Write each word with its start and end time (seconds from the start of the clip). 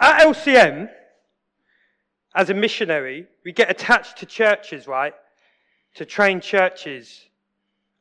At 0.00 0.26
LCM, 0.26 0.88
as 2.34 2.50
a 2.50 2.54
missionary, 2.54 3.26
we 3.44 3.52
get 3.52 3.70
attached 3.70 4.18
to 4.18 4.26
churches, 4.26 4.86
right? 4.86 5.14
To 5.96 6.04
train 6.04 6.40
churches, 6.40 7.26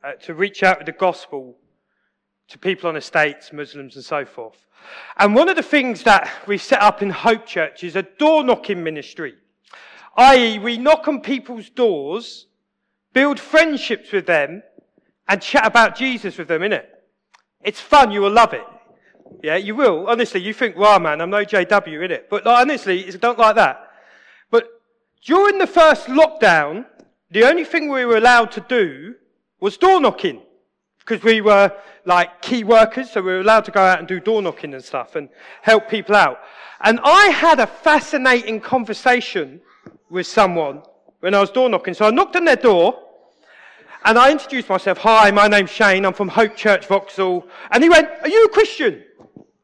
uh, 0.04 0.13
to 0.23 0.33
reach 0.33 0.62
out 0.62 0.78
with 0.78 0.86
the 0.86 0.91
gospel 0.91 1.55
to 2.49 2.60
people 2.60 2.89
on 2.89 2.96
estates, 2.96 3.52
Muslims, 3.52 3.96
and 3.96 4.05
so 4.05 4.25
forth. 4.25 4.68
And 5.18 5.36
one 5.36 5.49
of 5.49 5.55
the 5.55 5.63
things 5.63 6.04
that 6.04 6.29
we 6.47 6.57
set 6.57 6.81
up 6.81 7.02
in 7.02 7.10
Hope 7.10 7.46
Church 7.46 7.83
is 7.83 7.96
a 7.96 8.03
door 8.03 8.43
knocking 8.43 8.83
ministry. 8.83 9.35
I.e., 10.15 10.59
we 10.59 10.77
knock 10.77 11.07
on 11.07 11.21
people's 11.21 11.69
doors, 11.69 12.47
build 13.13 13.39
friendships 13.39 14.11
with 14.11 14.27
them, 14.27 14.63
and 15.27 15.41
chat 15.41 15.65
about 15.65 15.95
Jesus 15.95 16.38
with 16.38 16.48
them, 16.48 16.61
innit? 16.61 16.85
It's 17.61 17.81
fun, 17.81 18.11
you 18.11 18.21
will 18.21 18.31
love 18.31 18.53
it. 18.53 18.63
Yeah, 19.44 19.55
you 19.57 19.75
will. 19.75 20.07
Honestly, 20.07 20.41
you 20.41 20.53
think, 20.53 20.75
wow, 20.75 20.99
man, 20.99 21.21
I'm 21.21 21.30
no 21.30 21.43
JW, 21.43 21.67
innit? 21.67 22.23
But 22.30 22.45
like, 22.45 22.62
honestly, 22.62 23.02
it's 23.02 23.17
don't 23.17 23.38
like 23.38 23.55
that. 23.55 23.91
But 24.49 24.67
during 25.23 25.57
the 25.57 25.67
first 25.67 26.07
lockdown, 26.07 26.85
the 27.31 27.43
only 27.43 27.66
thing 27.66 27.89
we 27.89 28.05
were 28.05 28.17
allowed 28.17 28.52
to 28.53 28.61
do 28.61 29.16
was 29.59 29.77
door 29.77 29.99
knocking 29.99 30.41
because 30.99 31.23
we 31.23 31.41
were 31.41 31.71
like 32.05 32.41
key 32.41 32.63
workers, 32.63 33.11
so 33.11 33.21
we 33.21 33.31
were 33.31 33.39
allowed 33.39 33.66
to 33.66 33.71
go 33.71 33.81
out 33.81 33.99
and 33.99 34.07
do 34.07 34.19
door 34.19 34.41
knocking 34.41 34.73
and 34.73 34.83
stuff 34.83 35.16
and 35.16 35.30
help 35.61 35.89
people 35.89 36.16
out. 36.16 36.39
And 36.81 36.99
I 37.03 37.27
had 37.27 37.59
a 37.59 37.67
fascinating 37.67 38.61
conversation 38.61 39.61
with 40.09 40.27
someone 40.27 40.83
when 41.19 41.33
I 41.33 41.39
was 41.39 41.49
door 41.49 41.69
knocking. 41.69 41.94
So 41.94 42.05
I 42.05 42.11
knocked 42.11 42.35
on 42.35 42.45
their 42.45 42.55
door 42.55 43.03
and 44.05 44.17
I 44.17 44.31
introduced 44.31 44.69
myself. 44.69 44.99
Hi, 44.99 45.31
my 45.31 45.47
name's 45.47 45.71
Shane. 45.71 46.05
I'm 46.05 46.13
from 46.13 46.30
Hope 46.30 46.55
Church 46.55 46.88
Vauxhall. 46.88 47.47
And 47.71 47.83
he 47.83 47.89
went, 47.89 48.07
Are 48.21 48.30
you 48.30 48.45
a 48.45 48.49
Christian? 48.49 49.03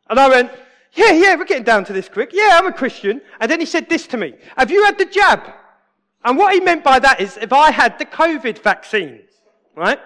And 0.10 0.20
I 0.20 0.30
went, 0.30 0.52
Yeah, 0.94 1.12
yeah, 1.12 1.36
we're 1.36 1.46
getting 1.46 1.64
down 1.64 1.86
to 1.86 1.94
this 1.94 2.10
quick. 2.10 2.32
Yeah, 2.34 2.52
I'm 2.54 2.68
a 2.68 2.74
Christian. 2.74 3.22
And 3.40 3.50
then 3.50 3.60
he 3.60 3.66
said 3.66 3.90
this 3.90 4.08
to 4.08 4.18
me 4.18 4.36
Have 4.58 4.72
you 4.72 4.84
had 4.84 4.98
the 4.98 5.06
jab? 5.06 5.52
And 6.26 6.38
what 6.38 6.54
he 6.54 6.62
meant 6.62 6.84
by 6.84 7.00
that 7.00 7.20
is 7.20 7.38
if 7.38 7.52
I 7.52 7.72
had 7.72 8.00
the 8.00 8.06
COVID 8.06 8.60
vaccine, 8.60 9.22
right? 9.76 10.00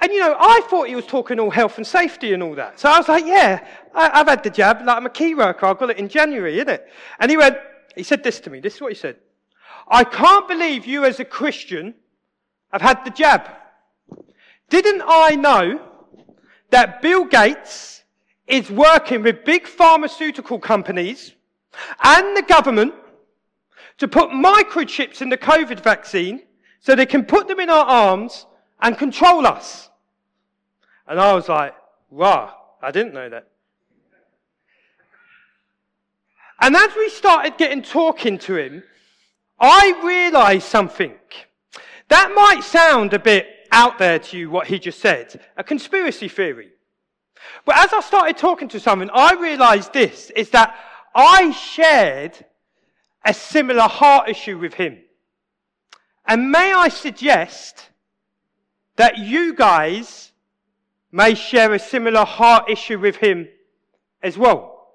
And 0.00 0.10
you 0.10 0.18
know, 0.18 0.34
I 0.38 0.62
thought 0.68 0.88
he 0.88 0.96
was 0.96 1.06
talking 1.06 1.38
all 1.38 1.50
health 1.50 1.76
and 1.76 1.86
safety 1.86 2.32
and 2.32 2.42
all 2.42 2.54
that. 2.56 2.80
So 2.80 2.90
I 2.90 2.98
was 2.98 3.08
like, 3.08 3.24
yeah, 3.24 3.64
I, 3.94 4.18
have 4.18 4.28
had 4.28 4.42
the 4.42 4.50
jab. 4.50 4.84
Like 4.84 4.96
I'm 4.96 5.06
a 5.06 5.10
key 5.10 5.34
worker. 5.34 5.66
I 5.66 5.74
got 5.74 5.90
it 5.90 5.98
in 5.98 6.08
January, 6.08 6.56
isn't 6.56 6.68
it? 6.68 6.88
And 7.20 7.30
he 7.30 7.36
went, 7.36 7.56
he 7.94 8.02
said 8.02 8.24
this 8.24 8.40
to 8.40 8.50
me. 8.50 8.58
This 8.58 8.76
is 8.76 8.80
what 8.80 8.92
he 8.92 8.98
said. 8.98 9.16
I 9.86 10.02
can't 10.04 10.48
believe 10.48 10.86
you 10.86 11.04
as 11.04 11.20
a 11.20 11.24
Christian 11.24 11.94
have 12.72 12.82
had 12.82 13.04
the 13.04 13.10
jab. 13.10 13.48
Didn't 14.70 15.02
I 15.04 15.36
know 15.36 15.80
that 16.70 17.02
Bill 17.02 17.24
Gates 17.24 18.01
is 18.46 18.70
working 18.70 19.22
with 19.22 19.44
big 19.44 19.66
pharmaceutical 19.66 20.58
companies 20.58 21.32
and 22.02 22.36
the 22.36 22.42
government 22.42 22.94
to 23.98 24.08
put 24.08 24.30
microchips 24.30 25.22
in 25.22 25.28
the 25.28 25.38
COVID 25.38 25.80
vaccine 25.80 26.42
so 26.80 26.94
they 26.94 27.06
can 27.06 27.24
put 27.24 27.48
them 27.48 27.60
in 27.60 27.70
our 27.70 27.84
arms 27.84 28.46
and 28.80 28.98
control 28.98 29.46
us? 29.46 29.90
And 31.06 31.20
I 31.20 31.32
was 31.32 31.48
like, 31.48 31.74
wow, 32.10 32.56
I 32.82 32.90
didn't 32.90 33.14
know 33.14 33.28
that. 33.28 33.48
And 36.60 36.76
as 36.76 36.94
we 36.96 37.08
started 37.08 37.56
getting 37.58 37.82
talking 37.82 38.38
to 38.38 38.56
him, 38.56 38.82
I 39.58 40.00
realized 40.04 40.66
something. 40.66 41.14
That 42.08 42.32
might 42.34 42.62
sound 42.62 43.14
a 43.14 43.18
bit 43.18 43.46
out 43.70 43.98
there 43.98 44.18
to 44.18 44.36
you, 44.36 44.50
what 44.50 44.66
he 44.66 44.78
just 44.78 45.00
said, 45.00 45.40
a 45.56 45.64
conspiracy 45.64 46.28
theory. 46.28 46.71
But 47.64 47.78
as 47.78 47.92
I 47.92 48.00
started 48.00 48.36
talking 48.36 48.68
to 48.68 48.80
someone, 48.80 49.10
I 49.12 49.34
realized 49.34 49.92
this, 49.92 50.30
is 50.30 50.50
that 50.50 50.74
I 51.14 51.50
shared 51.52 52.44
a 53.24 53.34
similar 53.34 53.82
heart 53.82 54.28
issue 54.28 54.58
with 54.58 54.74
him. 54.74 54.98
And 56.26 56.50
may 56.50 56.72
I 56.72 56.88
suggest 56.88 57.88
that 58.96 59.18
you 59.18 59.54
guys 59.54 60.32
may 61.10 61.34
share 61.34 61.72
a 61.72 61.78
similar 61.78 62.24
heart 62.24 62.70
issue 62.70 62.98
with 62.98 63.16
him 63.16 63.48
as 64.22 64.38
well. 64.38 64.88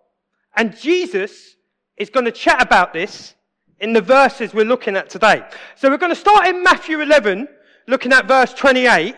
And 0.56 0.76
Jesus 0.76 1.56
is 1.96 2.10
going 2.10 2.26
to 2.26 2.32
chat 2.32 2.62
about 2.62 2.94
this 2.94 3.36
in 3.80 3.94
the 3.94 4.02
verses 4.02 4.54
we're 4.54 4.66
looking 4.66 4.96
at 4.96 5.10
today. 5.10 5.44
So 5.76 5.90
we're 5.90 5.98
going 5.98 6.14
to 6.14 6.20
start 6.20 6.48
in 6.48 6.64
Matthew 6.64 7.00
11, 7.02 7.48
looking 7.88 8.12
at 8.12 8.28
verse 8.28 8.54
28. 8.54 9.16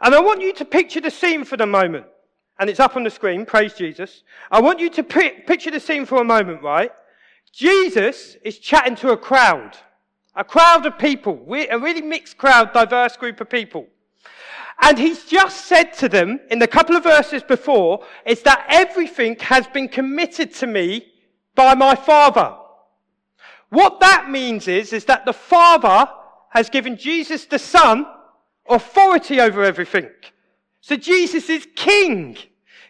And 0.00 0.14
I 0.14 0.20
want 0.20 0.42
you 0.42 0.52
to 0.54 0.64
picture 0.64 1.00
the 1.00 1.10
scene 1.10 1.44
for 1.44 1.56
the 1.56 1.66
moment. 1.66 2.06
And 2.58 2.70
it's 2.70 2.80
up 2.80 2.96
on 2.96 3.04
the 3.04 3.10
screen, 3.10 3.44
praise 3.44 3.74
Jesus. 3.74 4.22
I 4.50 4.60
want 4.60 4.80
you 4.80 4.88
to 4.90 5.02
picture 5.02 5.70
the 5.70 5.80
scene 5.80 6.06
for 6.06 6.20
a 6.20 6.24
moment, 6.24 6.62
right? 6.62 6.90
Jesus 7.52 8.36
is 8.44 8.58
chatting 8.58 8.96
to 8.96 9.10
a 9.10 9.16
crowd. 9.16 9.76
A 10.34 10.44
crowd 10.44 10.86
of 10.86 10.98
people. 10.98 11.46
A 11.48 11.78
really 11.78 12.02
mixed 12.02 12.38
crowd, 12.38 12.72
diverse 12.72 13.16
group 13.16 13.40
of 13.40 13.50
people. 13.50 13.86
And 14.80 14.98
he's 14.98 15.24
just 15.24 15.66
said 15.66 15.94
to 15.94 16.08
them 16.08 16.40
in 16.50 16.58
the 16.58 16.68
couple 16.68 16.96
of 16.96 17.02
verses 17.02 17.42
before, 17.42 18.04
is 18.26 18.42
that 18.42 18.66
everything 18.68 19.36
has 19.40 19.66
been 19.66 19.88
committed 19.88 20.52
to 20.54 20.66
me 20.66 21.06
by 21.54 21.74
my 21.74 21.94
Father. 21.94 22.54
What 23.70 24.00
that 24.00 24.30
means 24.30 24.68
is, 24.68 24.92
is 24.92 25.06
that 25.06 25.24
the 25.24 25.32
Father 25.32 26.10
has 26.50 26.70
given 26.70 26.96
Jesus 26.96 27.46
the 27.46 27.58
Son 27.58 28.06
authority 28.68 29.40
over 29.40 29.62
everything. 29.62 30.08
So 30.80 30.96
Jesus 30.96 31.50
is 31.50 31.66
king. 31.74 32.36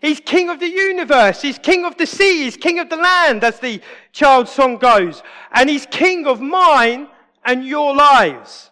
He's 0.00 0.20
king 0.20 0.50
of 0.50 0.60
the 0.60 0.68
universe. 0.68 1.40
He's 1.40 1.58
king 1.58 1.84
of 1.84 1.96
the 1.96 2.06
sea. 2.06 2.44
He's 2.44 2.56
king 2.56 2.78
of 2.78 2.90
the 2.90 2.96
land, 2.96 3.42
as 3.42 3.58
the 3.60 3.80
child 4.12 4.48
song 4.48 4.76
goes. 4.76 5.22
And 5.52 5.70
he's 5.70 5.86
king 5.86 6.26
of 6.26 6.40
mine 6.40 7.08
and 7.44 7.64
your 7.64 7.94
lives. 7.94 8.70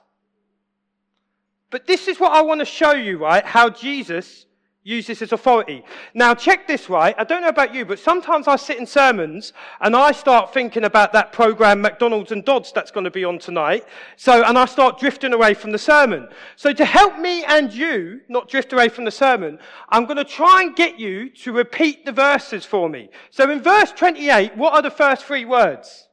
But 1.70 1.87
this 1.87 2.06
is 2.09 2.20
what 2.20 2.32
I 2.32 2.42
want 2.42 2.60
to 2.60 2.65
show 2.65 2.92
you, 2.92 3.19
right? 3.19 3.44
How 3.44 3.71
Jesus 3.71 4.47
uses 4.84 5.22
as 5.22 5.33
authority. 5.33 5.83
Now, 6.12 6.34
check 6.34 6.69
this, 6.69 6.91
right? 6.91 7.15
I 7.17 7.25
don't 7.25 7.41
know 7.41 7.49
about 7.49 7.75
you, 7.75 7.87
but 7.87 7.99
sometimes 7.99 8.47
I 8.47 8.56
sit 8.56 8.77
in 8.77 8.87
sermons 8.87 9.55
and 9.81 9.97
I 9.97 10.12
start 10.12 10.53
thinking 10.53 10.84
about 10.84 11.15
that 11.15 11.33
program, 11.33 11.81
McDonald's 11.81 12.33
and 12.33 12.45
Dodds, 12.45 12.71
that's 12.71 12.91
going 12.91 13.05
to 13.05 13.11
be 13.11 13.25
on 13.25 13.39
tonight. 13.39 13.87
So, 14.17 14.45
and 14.45 14.59
I 14.59 14.67
start 14.67 15.00
drifting 15.00 15.33
away 15.33 15.55
from 15.55 15.72
the 15.72 15.78
sermon. 15.78 16.28
So, 16.56 16.75
to 16.75 16.84
help 16.84 17.19
me 17.19 17.45
and 17.45 17.72
you 17.72 18.21
not 18.28 18.50
drift 18.50 18.75
away 18.75 18.91
from 18.91 19.06
the 19.06 19.11
sermon, 19.11 19.59
I'm 19.89 20.05
going 20.05 20.19
to 20.19 20.25
try 20.25 20.62
and 20.62 20.77
get 20.77 21.01
you 21.01 21.31
to 21.31 21.53
repeat 21.53 22.05
the 22.05 22.12
verses 22.12 22.66
for 22.66 22.91
me. 22.91 23.09
So, 23.31 23.51
in 23.51 23.62
verse 23.62 23.91
28, 23.93 24.55
what 24.55 24.75
are 24.75 24.83
the 24.83 24.91
first 24.91 25.25
three 25.25 25.47
words? 25.47 26.09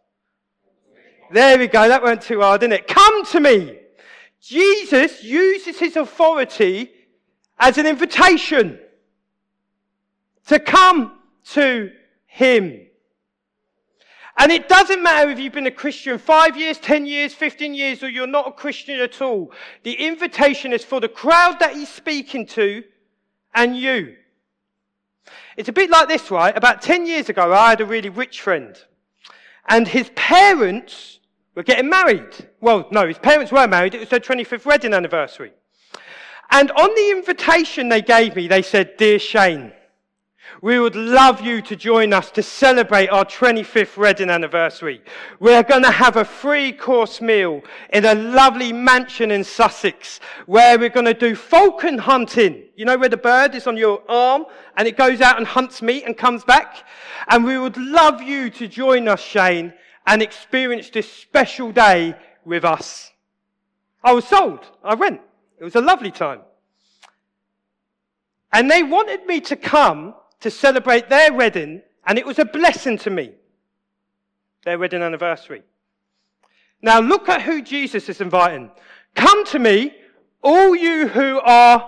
There 1.30 1.60
we 1.60 1.68
go. 1.68 1.90
That 1.90 2.04
weren't 2.04 2.22
too 2.22 2.40
hard, 2.40 2.62
didn't 2.62 2.74
it? 2.74 2.88
Come 2.88 3.26
to 3.26 3.40
me. 3.42 3.80
Jesus 4.42 5.24
uses 5.24 5.78
his 5.78 5.98
authority 5.98 6.92
as 7.62 7.78
an 7.78 7.86
invitation 7.86 8.80
to 10.48 10.60
come 10.60 11.20
to 11.46 11.92
him. 12.26 12.88
And 14.38 14.52
it 14.52 14.68
doesn't 14.68 15.04
matter 15.04 15.30
if 15.30 15.40
you've 15.40 15.54
been 15.54 15.68
a 15.68 15.72
Christian 15.72 16.18
five 16.18 16.58
years, 16.58 16.80
10 16.80 17.06
years, 17.06 17.36
15 17.36 17.76
years, 17.76 18.02
or 18.02 18.10
you're 18.10 18.26
not 18.26 18.48
a 18.48 18.52
Christian 18.52 19.00
at 19.00 19.22
all. 19.22 19.52
The 19.84 19.94
invitation 19.94 20.74
is 20.74 20.84
for 20.84 21.00
the 21.00 21.08
crowd 21.08 21.60
that 21.60 21.74
he's 21.76 21.90
speaking 21.90 22.48
to 22.48 22.84
and 23.54 23.78
you. 23.78 24.16
It's 25.56 25.70
a 25.70 25.74
bit 25.74 25.92
like 25.92 26.08
this, 26.08 26.32
right? 26.32 26.58
About 26.58 26.82
10 26.82 27.06
years 27.06 27.30
ago, 27.30 27.54
I 27.54 27.70
had 27.70 27.82
a 27.82 27.86
really 27.86 28.10
rich 28.10 28.42
friend. 28.42 28.76
And 29.68 29.88
his 29.88 30.10
parents 30.16 31.20
were 31.54 31.62
getting 31.62 31.90
married. 31.90 32.50
Well, 32.60 32.88
no, 32.90 33.08
his 33.08 33.20
parents 33.20 33.52
were 33.52 33.68
married. 33.68 33.94
It 33.94 34.00
was 34.00 34.10
their 34.10 34.20
25th 34.20 34.66
wedding 34.66 34.96
anniversary. 34.96 35.52
And 36.52 36.70
on 36.72 36.94
the 36.96 37.12
invitation 37.12 37.90
they 37.90 38.02
gave 38.02 38.36
me, 38.36 38.48
they 38.48 38.62
said, 38.62 38.98
Dear 38.98 39.20
Shane, 39.20 39.72
we 40.62 40.80
would 40.80 40.96
love 40.96 41.42
you 41.42 41.62
to 41.64 41.76
join 41.76 42.14
us 42.14 42.30
to 42.32 42.44
celebrate 42.44 43.08
our 43.08 43.26
25th 43.26 43.98
wedding 43.98 44.30
anniversary. 44.30 45.02
We're 45.40 45.64
going 45.64 45.82
to 45.82 45.92
have 45.92 46.18
a 46.18 46.26
free 46.26 46.72
course 46.72 47.20
meal 47.20 47.62
in 47.92 48.06
a 48.06 48.14
lovely 48.14 48.72
mansion 48.72 49.32
in 49.32 49.44
Sussex 49.44 50.20
where 50.46 50.78
we're 50.78 50.90
going 50.90 51.08
to 51.08 51.16
do 51.16 51.36
falcon 51.36 51.98
hunting. 51.98 52.66
You 52.76 52.86
know 52.86 52.98
where 52.98 53.10
the 53.10 53.18
bird 53.18 53.56
is 53.56 53.66
on 53.66 53.76
your 53.76 54.04
arm 54.08 54.46
and 54.78 54.88
it 54.88 54.98
goes 54.98 55.20
out 55.20 55.38
and 55.38 55.48
hunts 55.48 55.82
meat 55.82 56.04
and 56.06 56.16
comes 56.16 56.44
back? 56.44 56.86
And 57.30 57.44
we 57.44 57.58
would 57.58 57.78
love 57.78 58.22
you 58.22 58.50
to 58.52 58.68
join 58.68 59.08
us, 59.08 59.22
Shane, 59.22 59.74
and 60.06 60.22
experience 60.22 60.90
this 60.90 61.12
special 61.12 61.72
day 61.72 62.14
with 62.46 62.66
us. 62.66 63.12
I 64.04 64.14
was 64.14 64.28
sold. 64.28 64.60
I 64.84 64.96
went. 64.96 65.22
It 65.62 65.64
was 65.64 65.76
a 65.76 65.82
lovely 65.82 66.10
time. 66.10 66.42
And 68.52 68.70
they 68.70 68.82
wanted 68.82 69.28
me 69.28 69.42
to 69.42 69.56
come 69.56 70.16
to 70.40 70.50
celebrate 70.50 71.08
their 71.08 71.32
wedding, 71.32 71.84
and 72.08 72.18
it 72.18 72.26
was 72.26 72.40
a 72.40 72.46
blessing 72.46 72.98
to 72.98 73.12
me. 73.12 73.34
Their 74.66 74.80
wedding 74.80 75.04
anniversary. 75.04 75.62
Now 76.82 77.00
look 77.00 77.30
at 77.30 77.44
who 77.44 77.62
Jesus 77.62 78.10
is 78.10 78.22
inviting. 78.22 78.72
Come 79.14 79.46
to 79.46 79.60
me, 79.60 79.94
all 80.42 80.76
you 80.76 81.08
who 81.08 81.40
are 81.42 81.88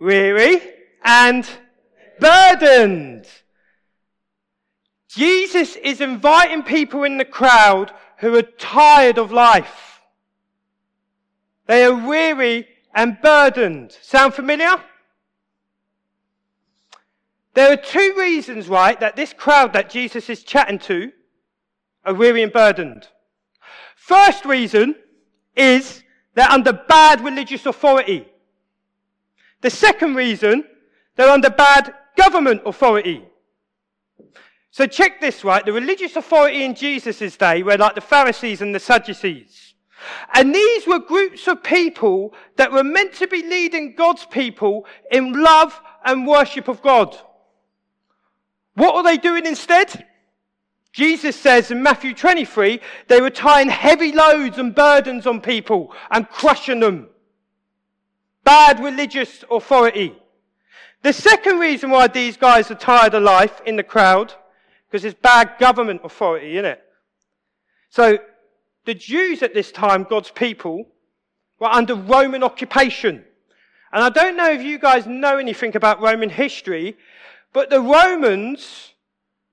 weary 0.00 0.62
and 1.04 1.46
burdened. 2.18 3.26
Jesus 5.08 5.76
is 5.76 6.00
inviting 6.00 6.62
people 6.62 7.04
in 7.04 7.18
the 7.18 7.26
crowd 7.26 7.92
who 8.20 8.34
are 8.34 8.42
tired 8.42 9.18
of 9.18 9.32
life. 9.32 9.87
They 11.68 11.84
are 11.84 11.94
weary 11.94 12.66
and 12.94 13.18
burdened. 13.22 13.96
Sound 14.02 14.34
familiar? 14.34 14.82
There 17.54 17.72
are 17.72 17.76
two 17.76 18.14
reasons, 18.18 18.68
right, 18.68 18.98
that 19.00 19.16
this 19.16 19.32
crowd 19.32 19.74
that 19.74 19.90
Jesus 19.90 20.30
is 20.30 20.42
chatting 20.42 20.78
to 20.80 21.12
are 22.04 22.14
weary 22.14 22.42
and 22.42 22.52
burdened. 22.52 23.06
First 23.96 24.44
reason 24.44 24.94
is 25.54 26.02
they're 26.34 26.50
under 26.50 26.72
bad 26.72 27.20
religious 27.22 27.66
authority. 27.66 28.26
The 29.60 29.70
second 29.70 30.14
reason, 30.14 30.64
they're 31.16 31.28
under 31.28 31.50
bad 31.50 31.94
government 32.16 32.62
authority. 32.64 33.24
So 34.70 34.86
check 34.86 35.20
this, 35.20 35.44
right? 35.44 35.64
The 35.66 35.72
religious 35.72 36.16
authority 36.16 36.64
in 36.64 36.74
Jesus' 36.74 37.36
day 37.36 37.62
were 37.62 37.76
like 37.76 37.94
the 37.94 38.00
Pharisees 38.00 38.62
and 38.62 38.74
the 38.74 38.80
Sadducees. 38.80 39.67
And 40.34 40.54
these 40.54 40.86
were 40.86 40.98
groups 40.98 41.48
of 41.48 41.62
people 41.62 42.34
that 42.56 42.72
were 42.72 42.84
meant 42.84 43.14
to 43.14 43.26
be 43.26 43.42
leading 43.42 43.94
God's 43.94 44.26
people 44.26 44.86
in 45.10 45.32
love 45.32 45.80
and 46.04 46.26
worship 46.26 46.68
of 46.68 46.82
God. 46.82 47.16
What 48.74 48.94
are 48.94 49.02
they 49.02 49.16
doing 49.16 49.44
instead? 49.44 50.06
Jesus 50.92 51.36
says 51.36 51.70
in 51.70 51.82
Matthew 51.82 52.14
23, 52.14 52.80
they 53.08 53.20
were 53.20 53.30
tying 53.30 53.68
heavy 53.68 54.12
loads 54.12 54.58
and 54.58 54.74
burdens 54.74 55.26
on 55.26 55.40
people 55.40 55.92
and 56.10 56.28
crushing 56.28 56.80
them. 56.80 57.08
Bad 58.44 58.80
religious 58.80 59.44
authority. 59.50 60.16
The 61.02 61.12
second 61.12 61.58
reason 61.58 61.90
why 61.90 62.08
these 62.08 62.36
guys 62.36 62.70
are 62.70 62.76
tired 62.76 63.14
of 63.14 63.22
life 63.22 63.60
in 63.66 63.76
the 63.76 63.82
crowd, 63.82 64.34
because 64.90 65.04
it's 65.04 65.18
bad 65.20 65.52
government 65.58 66.00
authority, 66.02 66.56
isn't 66.56 66.64
it? 66.64 66.82
So, 67.90 68.18
the 68.88 68.94
Jews 68.94 69.42
at 69.42 69.52
this 69.52 69.70
time, 69.70 70.06
God's 70.08 70.30
people, 70.30 70.86
were 71.58 71.68
under 71.68 71.94
Roman 71.94 72.42
occupation. 72.42 73.22
And 73.92 74.02
I 74.02 74.08
don't 74.08 74.34
know 74.34 74.50
if 74.50 74.62
you 74.62 74.78
guys 74.78 75.06
know 75.06 75.36
anything 75.36 75.76
about 75.76 76.00
Roman 76.00 76.30
history, 76.30 76.96
but 77.52 77.68
the 77.68 77.82
Romans 77.82 78.94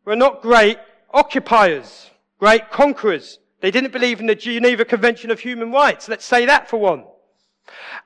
were 0.06 0.16
not 0.16 0.42
great 0.42 0.78
occupiers, 1.14 2.12
great 2.40 2.72
conquerors. 2.72 3.40
They 3.60 3.72
didn't 3.72 3.92
believe 3.92 4.22
in 4.22 4.28
the 4.28 4.36
Geneva 4.36 4.86
Convention 4.86 5.30
of 5.32 5.42
Human 5.42 5.70
Rights. 5.70 6.08
Let's 6.08 6.24
say 6.26 6.46
that 6.46 6.70
for 6.70 6.78
one. 6.78 7.04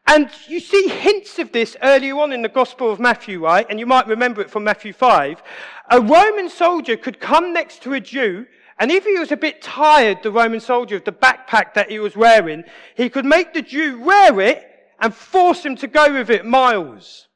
And 0.07 0.31
you 0.47 0.59
see 0.59 0.87
hints 0.87 1.37
of 1.37 1.51
this 1.51 1.77
earlier 1.83 2.17
on 2.17 2.33
in 2.33 2.41
the 2.41 2.49
Gospel 2.49 2.91
of 2.91 2.99
Matthew, 2.99 3.43
right? 3.43 3.67
And 3.69 3.79
you 3.79 3.85
might 3.85 4.07
remember 4.07 4.41
it 4.41 4.49
from 4.49 4.63
Matthew 4.63 4.93
5. 4.93 5.43
A 5.91 6.01
Roman 6.01 6.49
soldier 6.49 6.97
could 6.97 7.19
come 7.19 7.53
next 7.53 7.83
to 7.83 7.93
a 7.93 7.99
Jew, 7.99 8.47
and 8.79 8.91
if 8.91 9.03
he 9.03 9.19
was 9.19 9.31
a 9.31 9.37
bit 9.37 9.61
tired, 9.61 10.23
the 10.23 10.31
Roman 10.31 10.61
soldier, 10.61 10.95
of 10.95 11.03
the 11.03 11.11
backpack 11.11 11.73
that 11.73 11.91
he 11.91 11.99
was 11.99 12.15
wearing, 12.15 12.63
he 12.95 13.09
could 13.09 13.25
make 13.25 13.53
the 13.53 13.61
Jew 13.61 14.01
wear 14.01 14.39
it 14.39 14.65
and 14.99 15.13
force 15.13 15.65
him 15.65 15.75
to 15.77 15.87
go 15.87 16.13
with 16.13 16.29
it 16.29 16.45
miles. 16.45 17.27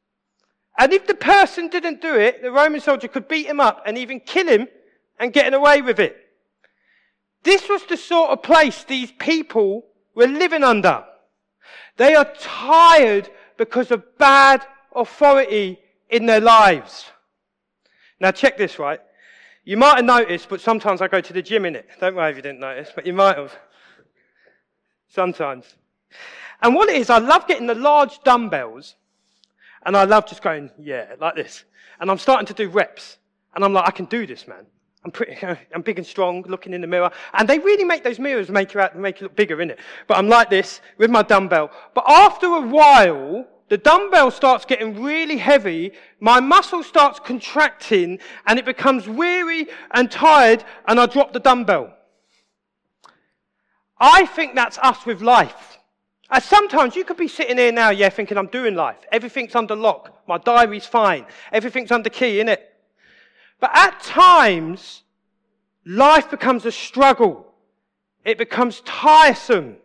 And 0.79 0.93
if 0.93 1.05
the 1.05 1.15
person 1.15 1.67
didn't 1.67 2.01
do 2.01 2.15
it, 2.15 2.41
the 2.41 2.51
Roman 2.51 2.79
soldier 2.79 3.09
could 3.09 3.27
beat 3.27 3.45
him 3.45 3.59
up 3.59 3.83
and 3.85 3.97
even 3.97 4.21
kill 4.21 4.47
him 4.47 4.67
and 5.19 5.33
get 5.33 5.53
away 5.53 5.81
with 5.81 5.99
it. 5.99 6.17
This 7.43 7.67
was 7.67 7.85
the 7.85 7.97
sort 7.97 8.31
of 8.31 8.41
place 8.41 8.85
these 8.85 9.11
people 9.11 9.85
were 10.15 10.27
living 10.27 10.63
under. 10.63 11.03
They 11.97 12.15
are 12.15 12.33
tired 12.39 13.29
because 13.57 13.91
of 13.91 14.17
bad 14.17 14.65
authority 14.95 15.79
in 16.09 16.25
their 16.25 16.39
lives. 16.39 17.05
Now 18.19 18.31
check 18.31 18.57
this, 18.57 18.79
right? 18.79 19.01
You 19.65 19.77
might 19.77 19.95
have 19.95 20.05
noticed, 20.05 20.49
but 20.49 20.59
sometimes 20.59 21.01
I 21.01 21.07
go 21.07 21.21
to 21.21 21.33
the 21.33 21.41
gym 21.41 21.65
in 21.65 21.75
it. 21.75 21.87
Don't 21.99 22.15
worry 22.15 22.31
if 22.31 22.35
you 22.35 22.41
didn't 22.41 22.59
notice, 22.59 22.89
but 22.93 23.05
you 23.05 23.13
might 23.13 23.37
have. 23.37 23.57
Sometimes. 25.07 25.75
And 26.61 26.75
what 26.75 26.89
it 26.89 26.95
is, 26.95 27.09
I 27.09 27.19
love 27.19 27.47
getting 27.47 27.67
the 27.67 27.75
large 27.75 28.21
dumbbells, 28.23 28.95
and 29.85 29.95
I 29.95 30.03
love 30.03 30.25
just 30.27 30.41
going, 30.41 30.69
yeah, 30.79 31.15
like 31.19 31.35
this. 31.35 31.63
And 31.99 32.11
I'm 32.11 32.17
starting 32.17 32.47
to 32.47 32.53
do 32.53 32.69
reps. 32.69 33.17
And 33.55 33.63
I'm 33.63 33.73
like, 33.73 33.87
I 33.87 33.91
can 33.91 34.05
do 34.05 34.25
this, 34.25 34.47
man. 34.47 34.65
I'm 35.05 35.11
pretty, 35.11 35.37
I'm 35.73 35.81
big 35.81 35.97
and 35.97 36.07
strong, 36.07 36.43
looking 36.47 36.73
in 36.73 36.81
the 36.81 36.87
mirror. 36.87 37.11
And 37.33 37.47
they 37.47 37.59
really 37.59 37.83
make 37.83 38.03
those 38.03 38.19
mirrors 38.19 38.49
make 38.49 38.73
you 38.73 38.79
out, 38.79 38.97
make 38.97 39.21
you 39.21 39.25
look 39.25 39.35
bigger, 39.35 39.57
innit? 39.57 39.77
But 40.07 40.17
I'm 40.17 40.27
like 40.27 40.49
this 40.49 40.81
with 40.97 41.09
my 41.09 41.21
dumbbell. 41.21 41.71
But 41.93 42.05
after 42.07 42.47
a 42.47 42.61
while, 42.61 43.47
the 43.69 43.77
dumbbell 43.77 44.29
starts 44.29 44.65
getting 44.65 45.01
really 45.01 45.37
heavy, 45.37 45.93
my 46.19 46.39
muscle 46.39 46.83
starts 46.83 47.19
contracting, 47.19 48.19
and 48.45 48.59
it 48.59 48.65
becomes 48.65 49.07
weary 49.07 49.67
and 49.91 50.11
tired, 50.11 50.63
and 50.87 50.99
I 50.99 51.05
drop 51.05 51.33
the 51.33 51.39
dumbbell. 51.39 51.93
I 53.99 54.25
think 54.25 54.55
that's 54.55 54.77
us 54.79 55.05
with 55.05 55.21
life. 55.21 55.79
And 56.29 56.43
sometimes 56.43 56.95
you 56.95 57.05
could 57.05 57.17
be 57.17 57.27
sitting 57.27 57.57
here 57.57 57.71
now, 57.71 57.91
yeah, 57.91 58.09
thinking 58.09 58.37
I'm 58.37 58.47
doing 58.47 58.75
life. 58.75 58.97
Everything's 59.11 59.55
under 59.55 59.75
lock. 59.75 60.23
My 60.27 60.37
diary's 60.37 60.85
fine. 60.85 61.25
Everything's 61.51 61.91
under 61.91 62.09
key, 62.09 62.39
innit? 62.39 62.57
But 63.59 63.71
at 63.73 64.01
times, 64.01 65.03
life 65.85 66.29
becomes 66.29 66.65
a 66.65 66.71
struggle. 66.71 67.53
It 68.25 68.37
becomes 68.37 68.81
tiresome. 68.81 69.77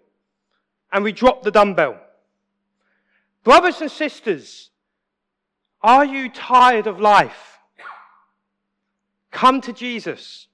And 0.91 1.05
we 1.05 1.13
drop 1.13 1.43
the 1.43 1.51
dumbbell. 1.51 2.01
Brothers 3.49 3.81
and 3.81 3.91
sisters, 3.91 4.69
are 5.81 6.05
you 6.05 6.29
tired 6.29 6.87
of 6.87 7.01
life? 7.01 7.59
Come 9.31 9.63
to 9.63 9.73
Jesus. 9.73 10.49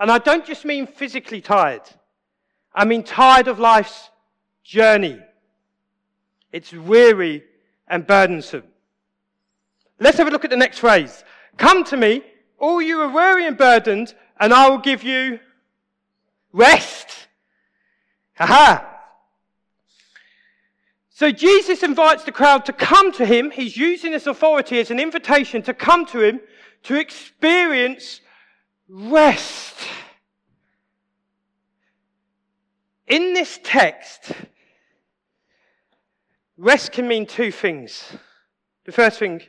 And 0.00 0.10
I 0.10 0.16
don't 0.16 0.46
just 0.46 0.64
mean 0.64 0.86
physically 0.86 1.42
tired. 1.42 1.82
I 2.74 2.86
mean 2.86 3.02
tired 3.02 3.48
of 3.48 3.58
life's 3.58 4.08
journey. 4.64 5.20
It's 6.52 6.72
weary 6.72 7.44
and 7.86 8.06
burdensome. 8.06 8.64
Let's 10.00 10.16
have 10.16 10.26
a 10.26 10.30
look 10.30 10.44
at 10.46 10.50
the 10.50 10.56
next 10.56 10.78
phrase. 10.78 11.24
Come 11.58 11.84
to 11.84 11.98
me, 11.98 12.22
all 12.58 12.80
you 12.80 12.98
are 13.02 13.12
weary 13.12 13.46
and 13.46 13.58
burdened, 13.58 14.14
and 14.40 14.54
I 14.54 14.70
will 14.70 14.78
give 14.78 15.02
you 15.02 15.38
rest. 16.50 17.28
Aha! 18.40 18.91
So 21.22 21.30
Jesus 21.30 21.84
invites 21.84 22.24
the 22.24 22.32
crowd 22.32 22.64
to 22.64 22.72
come 22.72 23.12
to 23.12 23.24
him. 23.24 23.52
He's 23.52 23.76
using 23.76 24.10
this 24.10 24.26
authority 24.26 24.80
as 24.80 24.90
an 24.90 24.98
invitation 24.98 25.62
to 25.62 25.72
come 25.72 26.04
to 26.06 26.18
him 26.18 26.40
to 26.82 26.98
experience 26.98 28.20
rest. 28.88 29.76
In 33.06 33.34
this 33.34 33.60
text, 33.62 34.32
rest 36.56 36.90
can 36.90 37.06
mean 37.06 37.26
two 37.26 37.52
things. 37.52 38.02
The 38.84 38.90
first 38.90 39.20
thing 39.20 39.42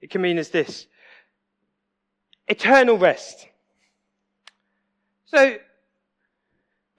it 0.00 0.08
can 0.08 0.22
mean 0.22 0.38
is 0.38 0.48
this 0.48 0.86
eternal 2.48 2.96
rest. 2.96 3.48
So, 5.26 5.58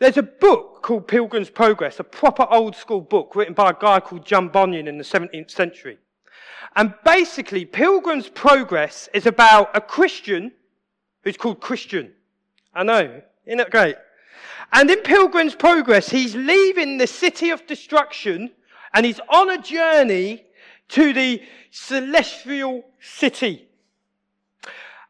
there's 0.03 0.17
a 0.17 0.23
book 0.23 0.81
called 0.81 1.07
Pilgrim's 1.07 1.49
Progress, 1.49 1.99
a 1.99 2.03
proper 2.03 2.45
old 2.49 2.75
school 2.75 3.01
book 3.01 3.35
written 3.35 3.53
by 3.53 3.69
a 3.69 3.75
guy 3.79 3.99
called 3.99 4.25
John 4.25 4.49
Bunyan 4.49 4.87
in 4.87 4.97
the 4.97 5.03
17th 5.03 5.49
century. 5.49 5.97
And 6.75 6.93
basically, 7.05 7.65
Pilgrim's 7.65 8.27
Progress 8.27 9.07
is 9.13 9.25
about 9.25 9.75
a 9.75 9.81
Christian 9.81 10.51
who's 11.23 11.37
called 11.37 11.61
Christian. 11.61 12.11
I 12.73 12.83
know, 12.83 13.21
isn't 13.45 13.57
that 13.57 13.71
great? 13.71 13.95
And 14.73 14.89
in 14.89 14.99
Pilgrim's 14.99 15.55
Progress, 15.55 16.09
he's 16.09 16.35
leaving 16.35 16.97
the 16.97 17.07
city 17.07 17.51
of 17.51 17.65
destruction 17.67 18.51
and 18.93 19.05
he's 19.05 19.19
on 19.29 19.51
a 19.51 19.61
journey 19.61 20.43
to 20.89 21.13
the 21.13 21.41
celestial 21.71 22.83
city. 22.99 23.67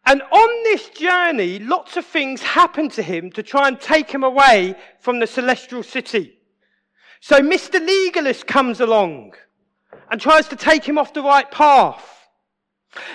And 0.06 0.22
on 0.22 0.64
this 0.64 0.90
journey, 0.90 1.60
lots 1.60 1.96
of 1.96 2.06
things 2.06 2.42
happen 2.42 2.90
to 2.90 3.02
him 3.02 3.32
to 3.32 3.44
try 3.44 3.68
and 3.68 3.80
take 3.80 4.12
him 4.12 4.24
away 4.24 4.76
from 5.00 5.20
the 5.20 5.28
celestial 5.28 5.84
city. 5.84 6.38
So 7.22 7.40
Mr. 7.40 7.80
Legalist 7.80 8.46
comes 8.46 8.82
along 8.82 9.34
and 10.12 10.20
tries 10.20 10.48
to 10.50 10.58
take 10.58 10.84
him 10.84 10.98
off 10.98 11.14
the 11.14 11.24
right 11.24 11.50
path. 11.50 12.28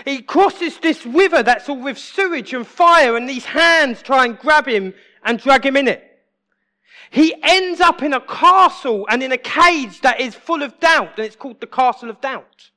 He 0.04 0.23
crosses 0.23 0.78
this 0.78 1.04
river 1.04 1.42
that's 1.42 1.68
all 1.68 1.80
with 1.80 1.99
sewage 1.99 2.54
and 2.54 2.66
fire, 2.66 3.16
and 3.16 3.28
these 3.28 3.45
hands 3.45 4.02
try 4.02 4.25
and 4.25 4.38
grab 4.38 4.66
him 4.66 4.95
and 5.23 5.38
drag 5.38 5.64
him 5.64 5.76
in 5.76 5.88
it. 5.88 6.04
He 7.11 7.35
ends 7.42 7.80
up 7.80 8.02
in 8.02 8.12
a 8.12 8.21
castle 8.21 9.07
and 9.09 9.23
in 9.23 9.33
a 9.33 9.38
cage 9.38 10.00
that 10.00 10.21
is 10.21 10.35
full 10.35 10.62
of 10.62 10.80
doubt, 10.80 11.18
and 11.18 11.26
it's 11.26 11.37
called 11.37 11.61
the 11.61 11.66
Castle 11.66 12.11
of 12.11 12.21
Doubt. 12.21 12.71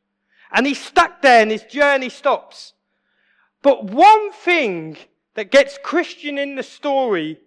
And 0.52 0.68
he's 0.68 0.82
stuck 0.82 1.22
there, 1.22 1.42
and 1.42 1.52
his 1.52 1.64
journey 1.64 2.10
stops. 2.10 2.74
But 3.62 3.86
one 3.86 4.32
thing 4.32 4.98
that 5.36 5.52
gets 5.52 5.78
Christian 5.84 6.38
in 6.38 6.56
the 6.56 6.64
story 6.64 7.40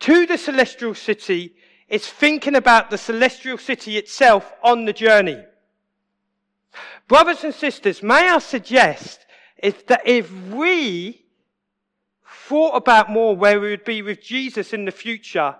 to 0.00 0.26
the 0.26 0.38
celestial 0.38 0.94
city 0.94 1.54
is 1.88 2.06
thinking 2.06 2.56
about 2.56 2.90
the 2.90 2.98
celestial 2.98 3.58
city 3.58 3.96
itself 3.96 4.52
on 4.62 4.84
the 4.84 4.92
journey. 4.92 5.42
Brothers 7.08 7.44
and 7.44 7.54
sisters, 7.54 8.02
may 8.02 8.28
I 8.28 8.38
suggest 8.38 9.24
is 9.62 9.74
that 9.86 10.02
if 10.04 10.30
we 10.48 11.24
thought 12.26 12.76
about 12.76 13.10
more 13.10 13.36
where 13.36 13.60
we 13.60 13.70
would 13.70 13.84
be 13.84 14.02
with 14.02 14.20
Jesus 14.20 14.72
in 14.72 14.84
the 14.84 14.90
future, 14.90 15.56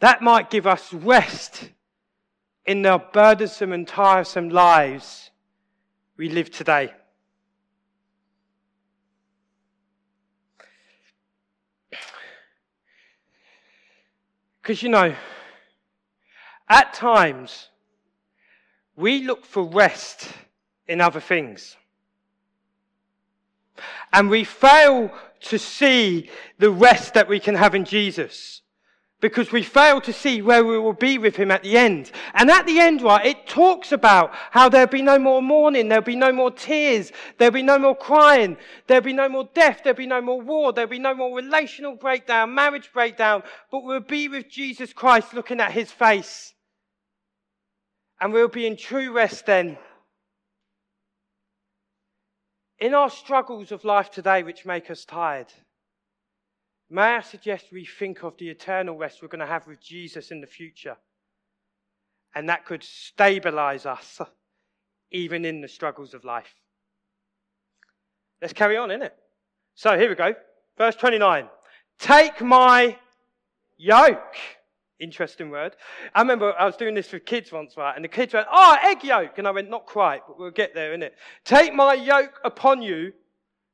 that 0.00 0.22
might 0.22 0.50
give 0.50 0.66
us 0.66 0.92
rest 0.92 1.70
in 2.66 2.82
the 2.82 3.02
burdensome 3.12 3.72
and 3.72 3.86
tiresome 3.86 4.48
lives 4.48 5.30
we 6.16 6.28
live 6.28 6.50
today. 6.50 6.92
Because 14.68 14.82
you 14.82 14.90
know, 14.90 15.14
at 16.68 16.92
times, 16.92 17.70
we 18.96 19.24
look 19.24 19.46
for 19.46 19.62
rest 19.62 20.28
in 20.86 21.00
other 21.00 21.20
things. 21.20 21.74
And 24.12 24.28
we 24.28 24.44
fail 24.44 25.10
to 25.44 25.58
see 25.58 26.28
the 26.58 26.70
rest 26.70 27.14
that 27.14 27.30
we 27.30 27.40
can 27.40 27.54
have 27.54 27.74
in 27.74 27.86
Jesus 27.86 28.60
because 29.20 29.50
we 29.50 29.62
fail 29.62 30.00
to 30.00 30.12
see 30.12 30.42
where 30.42 30.64
we 30.64 30.78
will 30.78 30.92
be 30.92 31.18
with 31.18 31.34
him 31.34 31.50
at 31.50 31.64
the 31.64 31.76
end. 31.76 32.12
And 32.34 32.50
at 32.50 32.66
the 32.66 32.78
end, 32.78 33.02
right, 33.02 33.26
it 33.26 33.48
talks 33.48 33.90
about 33.90 34.30
how 34.52 34.68
there'll 34.68 34.86
be 34.86 35.02
no 35.02 35.18
more 35.18 35.42
mourning, 35.42 35.88
there'll 35.88 36.04
be 36.04 36.14
no 36.14 36.32
more 36.32 36.52
tears, 36.52 37.10
there'll 37.36 37.52
be 37.52 37.62
no 37.62 37.78
more 37.78 37.96
crying, 37.96 38.56
there'll 38.86 39.02
be 39.02 39.12
no 39.12 39.28
more 39.28 39.48
death, 39.54 39.80
there'll 39.82 39.96
be 39.96 40.06
no 40.06 40.20
more 40.20 40.40
war, 40.40 40.72
there'll 40.72 40.90
be 40.90 41.00
no 41.00 41.14
more 41.14 41.36
relational 41.36 41.96
breakdown, 41.96 42.54
marriage 42.54 42.90
breakdown, 42.92 43.42
but 43.72 43.82
we'll 43.82 44.00
be 44.00 44.28
with 44.28 44.48
Jesus 44.48 44.92
Christ 44.92 45.34
looking 45.34 45.60
at 45.60 45.72
his 45.72 45.90
face. 45.90 46.54
And 48.20 48.32
we'll 48.32 48.48
be 48.48 48.66
in 48.66 48.76
true 48.76 49.12
rest 49.12 49.46
then. 49.46 49.78
In 52.78 52.94
our 52.94 53.10
struggles 53.10 53.72
of 53.72 53.84
life 53.84 54.10
today, 54.10 54.44
which 54.44 54.64
make 54.64 54.88
us 54.90 55.04
tired, 55.04 55.52
May 56.90 57.16
I 57.16 57.20
suggest 57.20 57.66
we 57.70 57.84
think 57.84 58.22
of 58.22 58.36
the 58.38 58.48
eternal 58.48 58.96
rest 58.96 59.20
we're 59.20 59.28
going 59.28 59.40
to 59.40 59.46
have 59.46 59.66
with 59.66 59.80
Jesus 59.80 60.30
in 60.30 60.40
the 60.40 60.46
future? 60.46 60.96
And 62.34 62.48
that 62.48 62.64
could 62.64 62.82
stabilize 62.82 63.84
us 63.84 64.20
even 65.10 65.44
in 65.44 65.60
the 65.60 65.68
struggles 65.68 66.14
of 66.14 66.24
life. 66.24 66.54
Let's 68.40 68.54
carry 68.54 68.76
on, 68.76 68.88
innit? 68.88 69.10
So 69.74 69.98
here 69.98 70.08
we 70.08 70.14
go. 70.14 70.34
Verse 70.76 70.94
29. 70.96 71.48
Take 71.98 72.40
my 72.40 72.96
yoke. 73.76 74.36
Interesting 74.98 75.50
word. 75.50 75.76
I 76.14 76.20
remember 76.20 76.54
I 76.58 76.64
was 76.64 76.76
doing 76.76 76.94
this 76.94 77.12
with 77.12 77.24
kids 77.24 77.52
once, 77.52 77.76
right? 77.76 77.94
And 77.94 78.04
the 78.04 78.08
kids 78.08 78.34
went, 78.34 78.46
oh, 78.50 78.76
egg 78.82 79.04
yolk. 79.04 79.38
And 79.38 79.46
I 79.46 79.50
went, 79.50 79.68
not 79.68 79.86
quite, 79.86 80.22
but 80.26 80.38
we'll 80.38 80.50
get 80.50 80.74
there, 80.74 80.96
innit? 80.96 81.10
Take 81.44 81.74
my 81.74 81.94
yoke 81.94 82.40
upon 82.44 82.82
you 82.82 83.12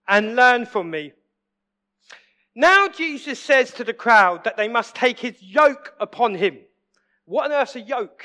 and 0.08 0.36
learn 0.36 0.66
from 0.66 0.90
me 0.90 1.12
now 2.54 2.88
Jesus 2.88 3.38
says 3.38 3.70
to 3.72 3.84
the 3.84 3.92
crowd 3.92 4.44
that 4.44 4.56
they 4.56 4.68
must 4.68 4.94
take 4.94 5.18
his 5.18 5.42
yoke 5.42 5.94
upon 5.98 6.34
him. 6.34 6.58
What 7.24 7.46
on 7.46 7.52
earth's 7.52 7.76
a 7.76 7.80
yoke? 7.80 8.24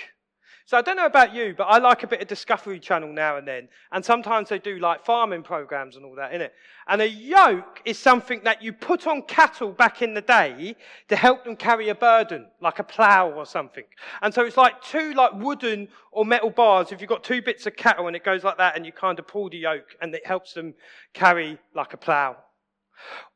So 0.69 0.77
I 0.77 0.83
don't 0.83 0.97
know 0.97 1.07
about 1.07 1.33
you, 1.33 1.55
but 1.57 1.63
I 1.63 1.79
like 1.79 2.03
a 2.03 2.07
bit 2.07 2.21
of 2.21 2.27
Discovery 2.27 2.79
Channel 2.79 3.11
now 3.11 3.37
and 3.37 3.47
then. 3.47 3.69
And 3.91 4.05
sometimes 4.05 4.49
they 4.49 4.59
do 4.59 4.77
like 4.77 5.03
farming 5.03 5.41
programs 5.41 5.95
and 5.95 6.05
all 6.05 6.13
that, 6.13 6.31
innit? 6.31 6.51
And 6.87 7.01
a 7.01 7.09
yoke 7.09 7.81
is 7.85 7.97
something 7.97 8.41
that 8.43 8.61
you 8.61 8.71
put 8.71 9.07
on 9.07 9.23
cattle 9.23 9.71
back 9.71 10.03
in 10.03 10.13
the 10.13 10.21
day 10.21 10.75
to 11.07 11.15
help 11.15 11.43
them 11.43 11.55
carry 11.55 11.89
a 11.89 11.95
burden, 11.95 12.45
like 12.61 12.77
a 12.77 12.83
plow 12.83 13.31
or 13.31 13.47
something. 13.47 13.83
And 14.21 14.31
so 14.31 14.45
it's 14.45 14.57
like 14.57 14.79
two 14.83 15.13
like 15.13 15.33
wooden 15.33 15.87
or 16.11 16.23
metal 16.23 16.51
bars. 16.51 16.91
If 16.91 17.01
you've 17.01 17.09
got 17.09 17.23
two 17.23 17.41
bits 17.41 17.65
of 17.65 17.75
cattle 17.75 18.05
and 18.05 18.15
it 18.15 18.23
goes 18.23 18.43
like 18.43 18.59
that 18.59 18.75
and 18.75 18.85
you 18.85 18.91
kind 18.91 19.17
of 19.17 19.25
pull 19.25 19.49
the 19.49 19.57
yoke 19.57 19.95
and 20.03 20.13
it 20.13 20.27
helps 20.27 20.53
them 20.53 20.75
carry 21.13 21.57
like 21.73 21.95
a 21.95 21.97
plow. 21.97 22.37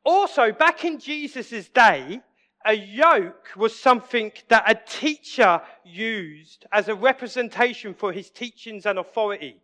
Also, 0.04 0.52
back 0.52 0.84
in 0.84 0.98
Jesus' 0.98 1.68
day, 1.68 2.20
a 2.66 2.74
yoke 2.74 3.48
was 3.56 3.78
something 3.78 4.32
that 4.48 4.64
a 4.70 4.74
teacher 4.74 5.60
used 5.84 6.64
as 6.72 6.88
a 6.88 6.94
representation 6.94 7.94
for 7.94 8.12
his 8.12 8.30
teachings 8.30 8.86
and 8.86 8.98
authority. 8.98 9.60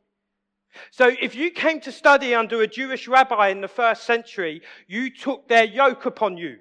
So 0.91 1.11
if 1.21 1.35
you 1.35 1.51
came 1.51 1.81
to 1.81 1.93
study 1.93 2.35
under 2.35 2.63
a 2.63 2.67
Jewish 2.67 3.09
rabbi 3.09 3.49
in 3.49 3.61
the 3.61 3.69
first 3.69 4.05
century, 4.05 4.63
you 4.87 5.11
took 5.11 5.49
their 5.49 5.65
yoke 5.65 6.07
upon 6.07 6.37
you. 6.37 6.59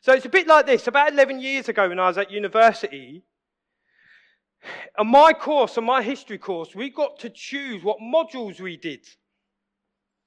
So 0.00 0.12
it's 0.12 0.26
a 0.26 0.30
bit 0.30 0.46
like 0.46 0.66
this. 0.66 0.86
About 0.86 1.12
11 1.12 1.40
years 1.40 1.68
ago 1.68 1.88
when 1.88 2.00
I 2.00 2.08
was 2.08 2.18
at 2.18 2.30
university, 2.30 3.22
on 4.98 5.08
my 5.08 5.32
course, 5.32 5.76
on 5.78 5.84
my 5.84 6.02
history 6.02 6.38
course, 6.38 6.74
we 6.74 6.90
got 6.90 7.18
to 7.20 7.30
choose 7.30 7.82
what 7.82 7.98
modules 7.98 8.60
we 8.60 8.76
did. 8.76 9.06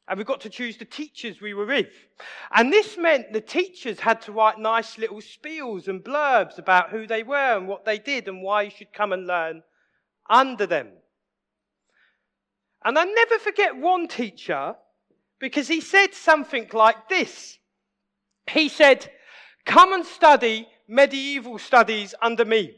And 0.08 0.20
we 0.20 0.24
got 0.24 0.42
to 0.42 0.50
choose 0.50 0.78
the 0.78 0.86
teachers 0.86 1.42
we 1.42 1.54
were 1.54 1.66
with. 1.66 1.88
And 2.54 2.72
this 2.72 2.96
meant 2.98 3.34
the 3.34 3.42
teachers 3.42 4.00
had 4.00 4.22
to 4.22 4.32
write 4.32 4.60
nice 4.60 4.98
little 5.00 5.20
spiels 5.20 5.88
and 5.88 6.04
blurbs 6.04 6.60
about 6.60 6.92
who 6.92 7.08
they 7.08 7.24
were 7.24 7.58
and 7.58 7.68
what 7.68 7.86
they 7.86 7.98
did 7.98 8.28
and 8.28 8.44
why 8.44 8.64
you 8.64 8.70
should 8.70 8.94
come 8.94 9.14
and 9.14 9.26
learn 9.26 9.64
under 10.30 10.68
them. 10.68 10.90
And 12.84 13.00
I 13.00 13.06
never 13.06 13.40
forget 13.40 13.76
one 13.76 14.08
teacher 14.08 14.76
because 15.40 15.68
he 15.68 15.82
said 15.82 16.14
something 16.14 16.70
like 16.72 17.10
this. 17.10 17.58
He 18.48 18.70
said, 18.70 19.12
Come 19.66 19.92
and 19.92 20.06
study 20.06 20.68
medieval 20.88 21.58
studies 21.58 22.14
under 22.22 22.46
me. 22.46 22.76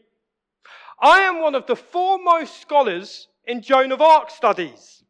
I 1.02 1.20
am 1.22 1.42
one 1.42 1.56
of 1.56 1.68
the 1.68 1.76
foremost 1.76 2.62
scholars 2.62 3.28
in 3.46 3.62
Joan 3.62 3.92
of 3.92 4.02
Arc 4.02 4.32
studies. 4.32 5.04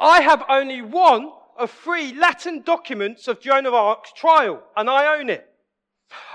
I 0.00 0.22
have 0.22 0.42
only 0.48 0.80
one 0.80 1.30
of 1.58 1.70
three 1.70 2.14
Latin 2.14 2.62
documents 2.62 3.28
of 3.28 3.40
Joan 3.40 3.66
of 3.66 3.74
Arc's 3.74 4.12
trial, 4.14 4.62
and 4.74 4.88
I 4.88 5.18
own 5.18 5.28
it. 5.28 5.46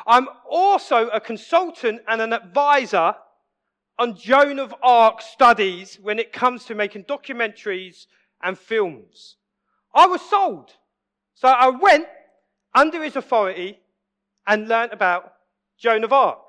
I'm 0.06 0.28
also 0.48 1.08
a 1.10 1.20
consultant 1.20 2.02
and 2.08 2.22
an 2.22 2.32
advisor 2.32 3.16
on 3.98 4.16
Joan 4.16 4.60
of 4.60 4.76
Arc 4.84 5.22
studies 5.22 5.98
when 6.02 6.20
it 6.20 6.32
comes 6.32 6.66
to 6.66 6.76
making 6.76 7.06
documentaries 7.06 8.06
and 8.44 8.58
films. 8.58 9.38
I 9.94 10.06
was 10.06 10.22
sold. 10.22 10.74
So 11.34 11.48
I 11.48 11.70
went 11.70 12.06
under 12.74 13.04
his 13.04 13.16
authority 13.16 13.80
and 14.46 14.68
learnt 14.68 14.94
about 14.94 15.34
Joan 15.80 16.04
of 16.04 16.14
Arc. 16.14 16.40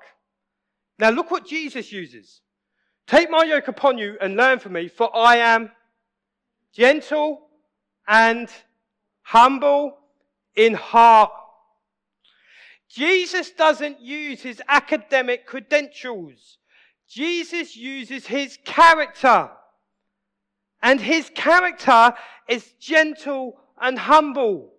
Now 0.99 1.09
look 1.09 1.31
what 1.31 1.47
Jesus 1.47 1.91
uses. 1.91 2.41
Take 3.07 3.29
my 3.29 3.43
yoke 3.43 3.69
upon 3.69 3.97
you 3.97 4.17
and 4.21 4.35
learn 4.35 4.59
from 4.59 4.73
me, 4.73 4.87
for 4.87 5.15
I 5.15 5.37
am 5.37 5.71
gentle 6.73 7.47
and 8.07 8.49
humble 9.21 9.97
in 10.55 10.73
heart. 10.73 11.31
Jesus 12.89 13.51
doesn't 13.51 13.99
use 13.99 14.41
his 14.41 14.61
academic 14.67 15.45
credentials. 15.45 16.57
Jesus 17.07 17.75
uses 17.75 18.25
his 18.25 18.57
character. 18.63 19.49
And 20.81 21.01
his 21.01 21.29
character 21.33 22.13
is 22.47 22.73
gentle 22.79 23.59
and 23.79 23.97
humble. 23.99 24.73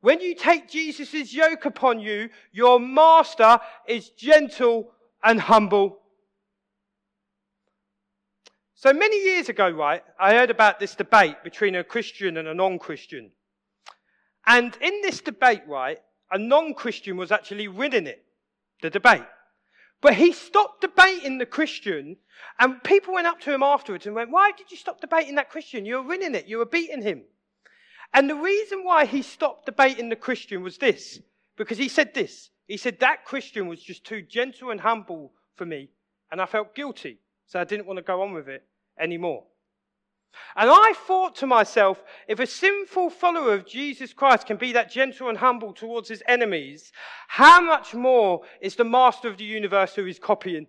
When 0.00 0.20
you 0.20 0.34
take 0.34 0.68
Jesus' 0.68 1.32
yoke 1.32 1.64
upon 1.64 2.00
you, 2.00 2.28
your 2.52 2.80
master 2.80 3.60
is 3.86 4.10
gentle 4.10 4.90
and 5.22 5.40
humble. 5.40 6.01
So 8.82 8.92
many 8.92 9.22
years 9.22 9.48
ago, 9.48 9.70
right, 9.70 10.02
I 10.18 10.34
heard 10.34 10.50
about 10.50 10.80
this 10.80 10.96
debate 10.96 11.36
between 11.44 11.76
a 11.76 11.84
Christian 11.84 12.36
and 12.36 12.48
a 12.48 12.54
non-Christian. 12.54 13.30
And 14.44 14.76
in 14.80 15.02
this 15.02 15.20
debate, 15.20 15.62
right, 15.68 15.98
a 16.32 16.36
non-Christian 16.36 17.16
was 17.16 17.30
actually 17.30 17.68
winning 17.68 18.08
it, 18.08 18.24
the 18.82 18.90
debate. 18.90 19.22
But 20.00 20.14
he 20.14 20.32
stopped 20.32 20.80
debating 20.80 21.38
the 21.38 21.46
Christian, 21.46 22.16
and 22.58 22.82
people 22.82 23.14
went 23.14 23.28
up 23.28 23.40
to 23.42 23.54
him 23.54 23.62
afterwards 23.62 24.06
and 24.06 24.16
went, 24.16 24.32
Why 24.32 24.50
did 24.50 24.72
you 24.72 24.76
stop 24.76 25.00
debating 25.00 25.36
that 25.36 25.48
Christian? 25.48 25.86
You 25.86 25.98
were 25.98 26.08
winning 26.08 26.34
it, 26.34 26.46
you 26.46 26.58
were 26.58 26.66
beating 26.66 27.02
him. 27.02 27.22
And 28.12 28.28
the 28.28 28.34
reason 28.34 28.82
why 28.82 29.04
he 29.04 29.22
stopped 29.22 29.66
debating 29.66 30.08
the 30.08 30.16
Christian 30.16 30.60
was 30.60 30.78
this 30.78 31.20
because 31.56 31.78
he 31.78 31.88
said 31.88 32.14
this. 32.14 32.50
He 32.66 32.76
said, 32.76 32.98
That 32.98 33.26
Christian 33.26 33.68
was 33.68 33.80
just 33.80 34.02
too 34.02 34.22
gentle 34.22 34.72
and 34.72 34.80
humble 34.80 35.34
for 35.54 35.66
me, 35.66 35.90
and 36.32 36.40
I 36.40 36.46
felt 36.46 36.74
guilty, 36.74 37.20
so 37.46 37.60
I 37.60 37.64
didn't 37.64 37.86
want 37.86 37.98
to 37.98 38.02
go 38.02 38.22
on 38.22 38.32
with 38.32 38.48
it 38.48 38.66
anymore. 39.02 39.44
And 40.56 40.70
I 40.70 40.94
thought 41.06 41.36
to 41.36 41.46
myself, 41.46 42.02
if 42.28 42.38
a 42.38 42.46
sinful 42.46 43.10
follower 43.10 43.54
of 43.54 43.66
Jesus 43.66 44.12
Christ 44.12 44.46
can 44.46 44.56
be 44.56 44.72
that 44.72 44.90
gentle 44.90 45.28
and 45.28 45.38
humble 45.38 45.72
towards 45.72 46.08
his 46.08 46.22
enemies, 46.26 46.92
how 47.28 47.60
much 47.60 47.94
more 47.94 48.42
is 48.60 48.76
the 48.76 48.84
master 48.84 49.28
of 49.28 49.36
the 49.36 49.44
universe 49.44 49.94
who 49.94 50.06
is 50.06 50.18
copying? 50.18 50.66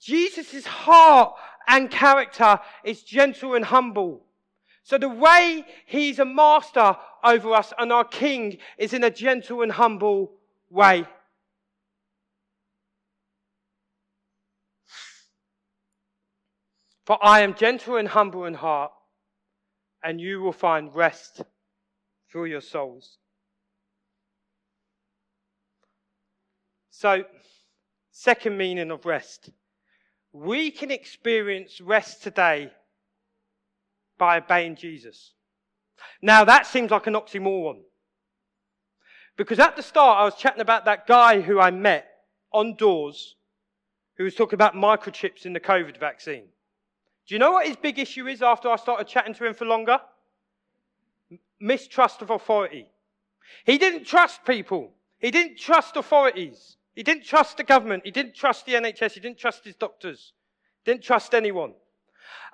Jesus' 0.00 0.66
heart 0.66 1.34
and 1.68 1.90
character 1.90 2.58
is 2.84 3.02
gentle 3.02 3.54
and 3.54 3.64
humble. 3.64 4.24
So 4.82 4.98
the 4.98 5.08
way 5.08 5.64
he's 5.86 6.18
a 6.18 6.24
master 6.24 6.96
over 7.22 7.54
us 7.54 7.72
and 7.78 7.92
our 7.92 8.04
king 8.04 8.58
is 8.78 8.92
in 8.92 9.04
a 9.04 9.10
gentle 9.10 9.62
and 9.62 9.70
humble 9.70 10.32
way. 10.70 11.06
For 17.12 17.22
I 17.22 17.40
am 17.40 17.52
gentle 17.52 17.96
and 17.96 18.08
humble 18.08 18.46
in 18.46 18.54
heart, 18.54 18.90
and 20.02 20.18
you 20.18 20.40
will 20.40 20.54
find 20.54 20.94
rest 20.94 21.42
for 22.26 22.46
your 22.46 22.62
souls. 22.62 23.18
So, 26.88 27.24
second 28.12 28.56
meaning 28.56 28.90
of 28.90 29.04
rest. 29.04 29.50
We 30.32 30.70
can 30.70 30.90
experience 30.90 31.82
rest 31.82 32.22
today 32.22 32.72
by 34.16 34.38
obeying 34.38 34.76
Jesus. 34.76 35.34
Now, 36.22 36.44
that 36.46 36.66
seems 36.66 36.90
like 36.90 37.06
an 37.08 37.12
oxymoron. 37.12 37.82
Because 39.36 39.58
at 39.58 39.76
the 39.76 39.82
start, 39.82 40.18
I 40.18 40.24
was 40.24 40.36
chatting 40.36 40.62
about 40.62 40.86
that 40.86 41.06
guy 41.06 41.42
who 41.42 41.60
I 41.60 41.72
met 41.72 42.06
on 42.54 42.74
doors 42.74 43.36
who 44.16 44.24
was 44.24 44.34
talking 44.34 44.56
about 44.56 44.74
microchips 44.74 45.44
in 45.44 45.52
the 45.52 45.60
COVID 45.60 46.00
vaccine. 46.00 46.44
Do 47.26 47.34
you 47.34 47.38
know 47.38 47.52
what 47.52 47.66
his 47.66 47.76
big 47.76 47.98
issue 47.98 48.26
is 48.26 48.42
after 48.42 48.68
I 48.68 48.76
started 48.76 49.06
chatting 49.06 49.34
to 49.34 49.46
him 49.46 49.54
for 49.54 49.64
longer? 49.64 49.98
Mistrust 51.60 52.22
of 52.22 52.30
authority. 52.30 52.86
He 53.64 53.78
didn't 53.78 54.04
trust 54.04 54.44
people. 54.44 54.92
He 55.18 55.30
didn't 55.30 55.58
trust 55.58 55.96
authorities. 55.96 56.76
He 56.94 57.02
didn't 57.02 57.24
trust 57.24 57.56
the 57.56 57.64
government. 57.64 58.02
He 58.04 58.10
didn't 58.10 58.34
trust 58.34 58.66
the 58.66 58.72
NHS. 58.72 59.12
He 59.12 59.20
didn't 59.20 59.38
trust 59.38 59.64
his 59.64 59.76
doctors. 59.76 60.32
Didn't 60.84 61.02
trust 61.02 61.34
anyone. 61.34 61.74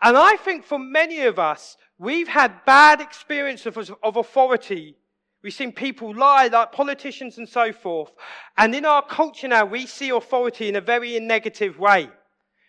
And 0.03 0.17
I 0.17 0.37
think 0.37 0.65
for 0.65 0.79
many 0.79 1.21
of 1.21 1.39
us, 1.39 1.77
we've 1.99 2.29
had 2.29 2.65
bad 2.65 3.01
experience 3.01 3.67
of, 3.67 3.77
of 4.03 4.17
authority. 4.17 4.97
We've 5.43 5.55
seen 5.55 5.73
people 5.73 6.15
lie, 6.15 6.49
like 6.49 6.73
politicians 6.73 7.39
and 7.39 7.49
so 7.49 7.73
forth. 7.73 8.13
And 8.57 8.75
in 8.75 8.85
our 8.85 9.05
culture 9.05 9.49
now, 9.49 9.65
we 9.65 9.87
see 9.87 10.11
authority 10.11 10.69
in 10.69 10.77
a 10.77 10.81
very 10.81 11.19
negative 11.21 11.79
way. 11.79 12.11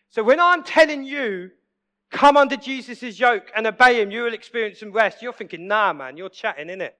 So 0.09 0.23
when 0.23 0.39
I'm 0.39 0.63
telling 0.63 1.03
you, 1.03 1.51
come 2.09 2.37
under 2.37 2.55
Jesus' 2.55 3.19
yoke 3.19 3.51
and 3.55 3.67
obey 3.67 4.01
him, 4.01 4.11
you 4.11 4.23
will 4.23 4.33
experience 4.33 4.79
some 4.79 4.91
rest. 4.91 5.21
You're 5.21 5.33
thinking, 5.33 5.67
nah, 5.67 5.93
man, 5.93 6.17
you're 6.17 6.29
chatting, 6.29 6.67
innit? 6.67 6.91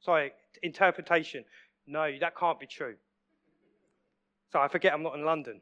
Sorry, 0.00 0.32
interpretation. 0.62 1.44
No, 1.86 2.10
that 2.20 2.36
can't 2.36 2.60
be 2.60 2.66
true. 2.66 2.94
So 4.52 4.58
I 4.58 4.68
forget 4.68 4.92
I'm 4.92 5.02
not 5.02 5.14
in 5.14 5.24
London. 5.24 5.60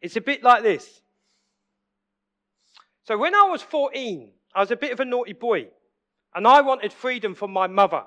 It's 0.00 0.16
a 0.16 0.20
bit 0.20 0.42
like 0.42 0.62
this. 0.62 1.00
So 3.04 3.16
when 3.16 3.34
I 3.34 3.48
was 3.50 3.62
14, 3.62 4.30
I 4.54 4.60
was 4.60 4.70
a 4.70 4.76
bit 4.76 4.92
of 4.92 5.00
a 5.00 5.04
naughty 5.04 5.32
boy, 5.32 5.68
and 6.34 6.46
I 6.46 6.60
wanted 6.60 6.92
freedom 6.92 7.34
from 7.34 7.52
my 7.52 7.66
mother. 7.66 8.02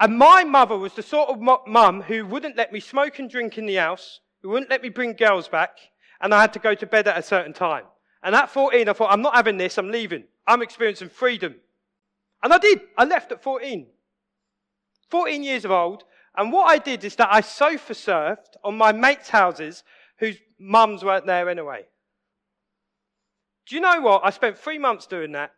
And 0.00 0.16
my 0.16 0.44
mother 0.44 0.76
was 0.76 0.94
the 0.94 1.02
sort 1.02 1.28
of 1.28 1.40
mum 1.66 2.02
who 2.02 2.24
wouldn't 2.24 2.56
let 2.56 2.72
me 2.72 2.80
smoke 2.80 3.18
and 3.18 3.28
drink 3.28 3.58
in 3.58 3.66
the 3.66 3.74
house, 3.74 4.20
who 4.48 4.52
wouldn't 4.52 4.70
let 4.70 4.82
me 4.82 4.88
bring 4.88 5.12
girls 5.12 5.46
back, 5.46 5.76
and 6.22 6.32
I 6.32 6.40
had 6.40 6.54
to 6.54 6.58
go 6.58 6.74
to 6.74 6.86
bed 6.86 7.06
at 7.06 7.18
a 7.18 7.22
certain 7.22 7.52
time. 7.52 7.84
And 8.22 8.34
at 8.34 8.48
14, 8.48 8.88
I 8.88 8.92
thought, 8.94 9.12
I'm 9.12 9.20
not 9.20 9.34
having 9.34 9.58
this, 9.58 9.76
I'm 9.76 9.90
leaving. 9.90 10.24
I'm 10.46 10.62
experiencing 10.62 11.10
freedom. 11.10 11.56
And 12.42 12.54
I 12.54 12.56
did. 12.56 12.80
I 12.96 13.04
left 13.04 13.30
at 13.30 13.42
14. 13.42 13.86
14 15.10 15.42
years 15.42 15.66
of 15.66 15.70
old. 15.70 16.04
And 16.34 16.50
what 16.50 16.64
I 16.64 16.78
did 16.78 17.04
is 17.04 17.14
that 17.16 17.28
I 17.30 17.42
sofa 17.42 17.92
surfed 17.92 18.56
on 18.64 18.78
my 18.78 18.90
mates' 18.90 19.28
houses 19.28 19.84
whose 20.16 20.38
mums 20.58 21.04
weren't 21.04 21.26
there 21.26 21.50
anyway. 21.50 21.84
Do 23.66 23.74
you 23.74 23.82
know 23.82 24.00
what? 24.00 24.22
I 24.24 24.30
spent 24.30 24.56
three 24.56 24.78
months 24.78 25.06
doing 25.06 25.32
that. 25.32 25.52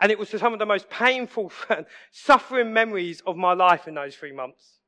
And 0.00 0.12
it 0.12 0.18
was 0.18 0.28
some 0.28 0.52
of 0.52 0.60
the 0.60 0.66
most 0.66 0.88
painful, 0.90 1.50
suffering 2.12 2.72
memories 2.72 3.20
of 3.26 3.36
my 3.36 3.52
life 3.52 3.88
in 3.88 3.94
those 3.94 4.14
three 4.14 4.32
months. 4.32 4.78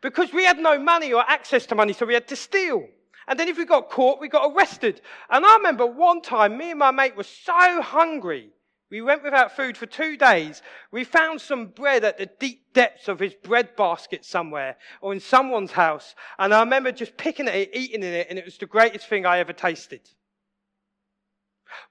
Because 0.00 0.32
we 0.32 0.44
had 0.44 0.58
no 0.58 0.78
money 0.78 1.12
or 1.12 1.24
access 1.26 1.66
to 1.66 1.74
money, 1.74 1.92
so 1.92 2.06
we 2.06 2.14
had 2.14 2.28
to 2.28 2.36
steal. 2.36 2.86
And 3.28 3.38
then 3.38 3.48
if 3.48 3.58
we 3.58 3.64
got 3.64 3.90
caught, 3.90 4.20
we 4.20 4.28
got 4.28 4.52
arrested. 4.52 5.00
And 5.30 5.44
I 5.44 5.56
remember 5.56 5.86
one 5.86 6.20
time, 6.22 6.56
me 6.56 6.70
and 6.70 6.78
my 6.78 6.90
mate 6.90 7.16
were 7.16 7.24
so 7.24 7.82
hungry 7.82 8.52
we 8.90 9.00
went 9.00 9.24
without 9.24 9.56
food 9.56 9.76
for 9.76 9.86
two 9.86 10.16
days. 10.16 10.62
We 10.92 11.02
found 11.02 11.40
some 11.40 11.66
bread 11.66 12.04
at 12.04 12.18
the 12.18 12.26
deep 12.26 12.72
depths 12.72 13.08
of 13.08 13.18
his 13.18 13.34
bread 13.34 13.74
basket 13.74 14.24
somewhere 14.24 14.76
or 15.00 15.12
in 15.12 15.18
someone's 15.18 15.72
house. 15.72 16.14
And 16.38 16.54
I 16.54 16.60
remember 16.60 16.92
just 16.92 17.16
picking 17.16 17.48
at 17.48 17.54
it, 17.56 17.70
eating 17.74 18.02
in 18.04 18.12
it, 18.12 18.28
and 18.30 18.38
it 18.38 18.44
was 18.44 18.58
the 18.58 18.66
greatest 18.66 19.08
thing 19.08 19.26
I 19.26 19.38
ever 19.38 19.52
tasted. 19.52 20.08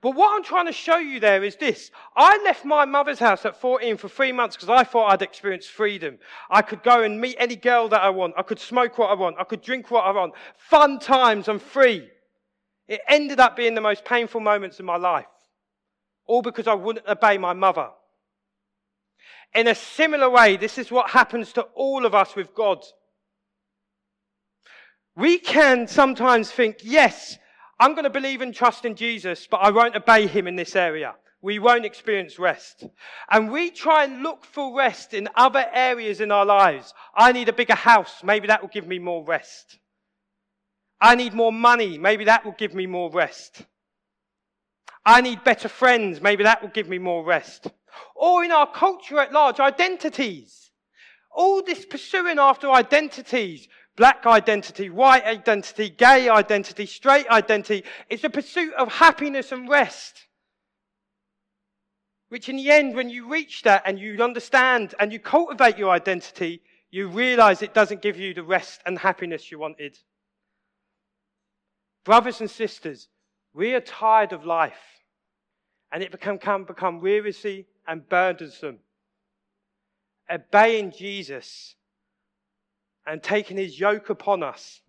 But 0.01 0.15
what 0.15 0.35
I'm 0.35 0.43
trying 0.43 0.67
to 0.67 0.71
show 0.71 0.97
you 0.97 1.19
there 1.19 1.43
is 1.43 1.55
this. 1.55 1.91
I 2.15 2.41
left 2.43 2.65
my 2.65 2.85
mother's 2.85 3.19
house 3.19 3.45
at 3.45 3.59
14 3.59 3.97
for 3.97 4.09
three 4.09 4.31
months 4.31 4.55
because 4.55 4.69
I 4.69 4.83
thought 4.83 5.11
I'd 5.11 5.21
experienced 5.21 5.69
freedom. 5.69 6.17
I 6.49 6.61
could 6.61 6.83
go 6.83 7.03
and 7.03 7.19
meet 7.19 7.35
any 7.39 7.55
girl 7.55 7.89
that 7.89 8.01
I 8.01 8.09
want. 8.09 8.35
I 8.37 8.43
could 8.43 8.59
smoke 8.59 8.97
what 8.97 9.09
I 9.09 9.13
want. 9.13 9.37
I 9.39 9.43
could 9.43 9.61
drink 9.61 9.91
what 9.91 10.05
I 10.05 10.11
want. 10.11 10.33
Fun 10.57 10.99
times. 10.99 11.47
I'm 11.47 11.59
free. 11.59 12.09
It 12.87 13.01
ended 13.07 13.39
up 13.39 13.55
being 13.55 13.75
the 13.75 13.81
most 13.81 14.05
painful 14.05 14.41
moments 14.41 14.79
of 14.79 14.85
my 14.85 14.97
life 14.97 15.25
all 16.27 16.41
because 16.41 16.67
I 16.67 16.73
wouldn't 16.73 17.07
obey 17.07 17.37
my 17.37 17.53
mother. 17.53 17.89
In 19.53 19.67
a 19.67 19.75
similar 19.75 20.29
way, 20.29 20.57
this 20.57 20.77
is 20.77 20.91
what 20.91 21.11
happens 21.11 21.53
to 21.53 21.61
all 21.75 22.05
of 22.05 22.13
us 22.13 22.35
with 22.35 22.53
God. 22.53 22.83
We 25.15 25.37
can 25.37 25.87
sometimes 25.87 26.51
think, 26.51 26.79
yes, 26.83 27.37
I'm 27.79 27.93
going 27.93 28.03
to 28.05 28.09
believe 28.09 28.41
and 28.41 28.53
trust 28.53 28.85
in 28.85 28.95
Jesus, 28.95 29.47
but 29.49 29.57
I 29.57 29.71
won't 29.71 29.95
obey 29.95 30.27
him 30.27 30.47
in 30.47 30.55
this 30.55 30.75
area. 30.75 31.15
We 31.41 31.59
won't 31.59 31.85
experience 31.85 32.39
rest. 32.39 32.85
And 33.29 33.51
we 33.51 33.69
try 33.69 34.05
and 34.05 34.23
look 34.23 34.45
for 34.45 34.75
rest 34.75 35.13
in 35.13 35.29
other 35.35 35.65
areas 35.73 36.21
in 36.21 36.31
our 36.31 36.45
lives. 36.45 36.93
I 37.15 37.33
need 37.33 37.49
a 37.49 37.53
bigger 37.53 37.75
house. 37.75 38.23
Maybe 38.23 38.47
that 38.47 38.61
will 38.61 38.69
give 38.69 38.87
me 38.87 38.97
more 38.97 39.23
rest. 39.23 39.77
I 40.99 41.15
need 41.15 41.33
more 41.33 41.51
money. 41.51 41.97
Maybe 41.97 42.23
that 42.23 42.45
will 42.45 42.53
give 42.53 42.73
me 42.73 42.87
more 42.87 43.11
rest. 43.11 43.61
I 45.05 45.21
need 45.21 45.43
better 45.43 45.67
friends. 45.67 46.21
Maybe 46.21 46.43
that 46.43 46.61
will 46.61 46.69
give 46.69 46.89
me 46.89 46.97
more 46.97 47.23
rest. 47.23 47.67
Or 48.15 48.43
in 48.43 48.51
our 48.51 48.71
culture 48.71 49.19
at 49.19 49.31
large, 49.31 49.59
identities. 49.59 50.71
All 51.31 51.61
this 51.61 51.85
pursuing 51.85 52.39
after 52.39 52.71
identities. 52.71 53.67
Black 53.95 54.25
identity, 54.25 54.89
white 54.89 55.23
identity, 55.23 55.89
gay 55.89 56.27
identity, 56.27 56.85
straight 56.85 57.27
identity. 57.27 57.83
It's 58.09 58.23
a 58.23 58.29
pursuit 58.29 58.73
of 58.73 58.91
happiness 58.91 59.51
and 59.51 59.69
rest. 59.69 60.27
Which 62.27 62.49
in 62.49 62.57
the 62.57 62.71
end, 62.71 62.95
when 62.95 63.09
you 63.09 63.29
reach 63.29 63.61
that 63.63 63.83
and 63.85 63.97
you 63.97 64.21
understand 64.21 64.95
and 64.99 65.13
you 65.13 65.19
cultivate 65.19 65.77
your 65.77 65.91
identity, 65.91 66.61
you 66.91 67.07
realize 67.07 67.61
it 67.61 67.73
doesn't 67.73 68.01
give 68.01 68.17
you 68.17 68.33
the 68.33 68.43
rest 68.43 68.81
and 68.85 68.99
happiness 68.99 69.49
you 69.51 69.59
wanted. 69.59 69.97
Brothers 72.03 72.41
and 72.41 72.51
sisters, 72.51 73.07
we 73.53 73.73
are 73.73 73.81
tired 73.81 74.33
of 74.33 74.45
life 74.45 75.01
and 75.91 76.03
it 76.03 76.19
can, 76.19 76.37
can 76.37 76.65
become 76.65 76.99
wearisome 76.99 77.65
and 77.87 78.07
burdensome. 78.09 78.79
Obeying 80.29 80.91
Jesus 80.91 81.75
and 83.05 83.21
taking 83.21 83.57
his 83.57 83.79
yoke 83.79 84.09
upon 84.09 84.43
us 84.43 84.81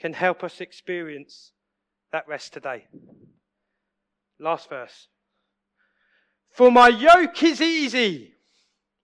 can 0.00 0.12
help 0.12 0.42
us 0.42 0.60
experience 0.60 1.52
that 2.12 2.26
rest 2.26 2.52
today. 2.52 2.86
Last 4.38 4.68
verse. 4.68 5.08
For 6.52 6.70
my 6.70 6.88
yoke 6.88 7.42
is 7.42 7.60
easy 7.60 8.32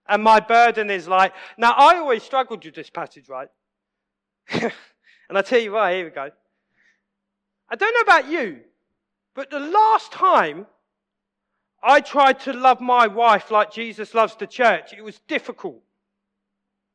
and 0.08 0.22
my 0.22 0.40
burden 0.40 0.90
is 0.90 1.06
light. 1.06 1.32
Now, 1.58 1.72
I 1.72 1.96
always 1.96 2.22
struggled 2.22 2.64
with 2.64 2.74
this 2.74 2.90
passage, 2.90 3.28
right? 3.28 3.48
and 4.50 4.72
I 5.30 5.42
tell 5.42 5.60
you 5.60 5.72
why, 5.72 5.94
here 5.94 6.04
we 6.04 6.10
go. 6.10 6.30
I 7.68 7.76
don't 7.76 7.94
know 7.94 8.14
about 8.14 8.30
you, 8.30 8.60
but 9.34 9.50
the 9.50 9.60
last 9.60 10.12
time 10.12 10.66
I 11.82 12.00
tried 12.00 12.40
to 12.40 12.52
love 12.52 12.80
my 12.80 13.06
wife 13.06 13.50
like 13.50 13.72
Jesus 13.72 14.14
loves 14.14 14.36
the 14.36 14.46
church. 14.46 14.92
It 14.96 15.02
was 15.02 15.20
difficult. 15.28 15.82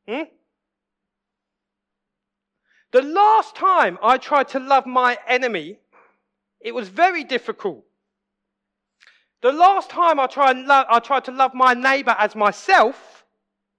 Hmm? 0.08 0.24
The 2.92 3.02
last 3.02 3.56
time 3.56 3.98
I 4.02 4.18
tried 4.18 4.50
to 4.50 4.60
love 4.60 4.86
my 4.86 5.18
enemy, 5.28 5.80
it 6.60 6.74
was 6.74 6.90
very 6.90 7.24
difficult. 7.24 7.84
The 9.42 9.52
last 9.52 9.90
time 9.90 10.20
I 10.20 10.28
tried, 10.28 10.58
lo- 10.58 10.86
I 10.90 11.00
tried 11.00 11.26
to 11.26 11.32
love 11.32 11.54
my 11.54 11.74
neighbor 11.74 12.16
as 12.20 12.36
myself, 12.36 13.26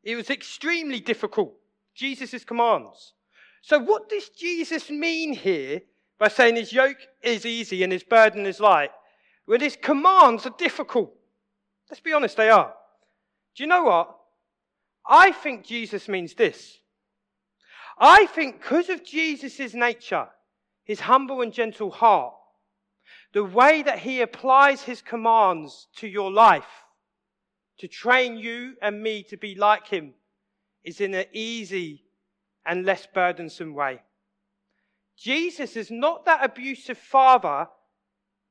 it 0.03 0.17
was 0.17 0.31
extremely 0.31 0.99
difficult. 1.01 1.55
Jesus' 1.95 2.45
commands. 2.45 3.13
So, 3.61 3.79
what 3.79 4.09
does 4.09 4.29
Jesus 4.31 4.91
mean 4.91 5.35
here 5.35 5.83
by 6.19 6.29
saying 6.29 6.57
his 6.57 6.73
yoke 6.73 6.97
is 7.23 7.47
easy 7.47 7.83
and 7.83 7.93
his 7.93 8.03
burden 8.03 8.47
is 8.47 8.59
light? 8.59 8.91
when 9.47 9.61
his 9.61 9.77
commands 9.77 10.47
are 10.47 10.55
difficult. 10.57 11.13
Let's 11.91 12.01
be 12.01 12.13
honest, 12.13 12.37
they 12.37 12.49
are. 12.49 12.73
Do 13.55 13.63
you 13.63 13.69
know 13.69 13.85
what? 13.85 14.17
I 15.07 15.33
think 15.33 15.65
Jesus 15.65 16.09
means 16.09 16.35
this. 16.35 16.79
I 18.05 18.27
think 18.27 18.61
because 18.61 18.89
of 18.89 19.05
Jesus' 19.05 19.75
nature, 19.75 20.27
his 20.83 20.99
humble 20.99 21.41
and 21.41 21.53
gentle 21.53 21.93
heart, 21.93 22.35
the 23.33 23.45
way 23.45 23.81
that 23.83 24.01
he 24.01 24.21
applies 24.21 24.83
his 24.83 25.01
commands 25.01 25.87
to 25.99 26.09
your 26.09 26.33
life 26.33 26.67
to 27.79 27.87
train 27.87 28.37
you 28.37 28.75
and 28.83 29.01
me 29.01 29.23
to 29.23 29.37
be 29.37 29.55
like 29.55 29.87
him 29.87 30.15
is 30.83 31.01
in 31.01 31.15
an 31.15 31.27
easy 31.33 32.03
and 32.67 32.85
less 32.85 33.07
burdensome 33.07 33.73
way. 33.73 34.03
Jesus 35.17 35.77
is 35.77 35.93
not 35.93 36.25
that 36.25 36.45
abusive 36.45 36.99
father 36.99 37.69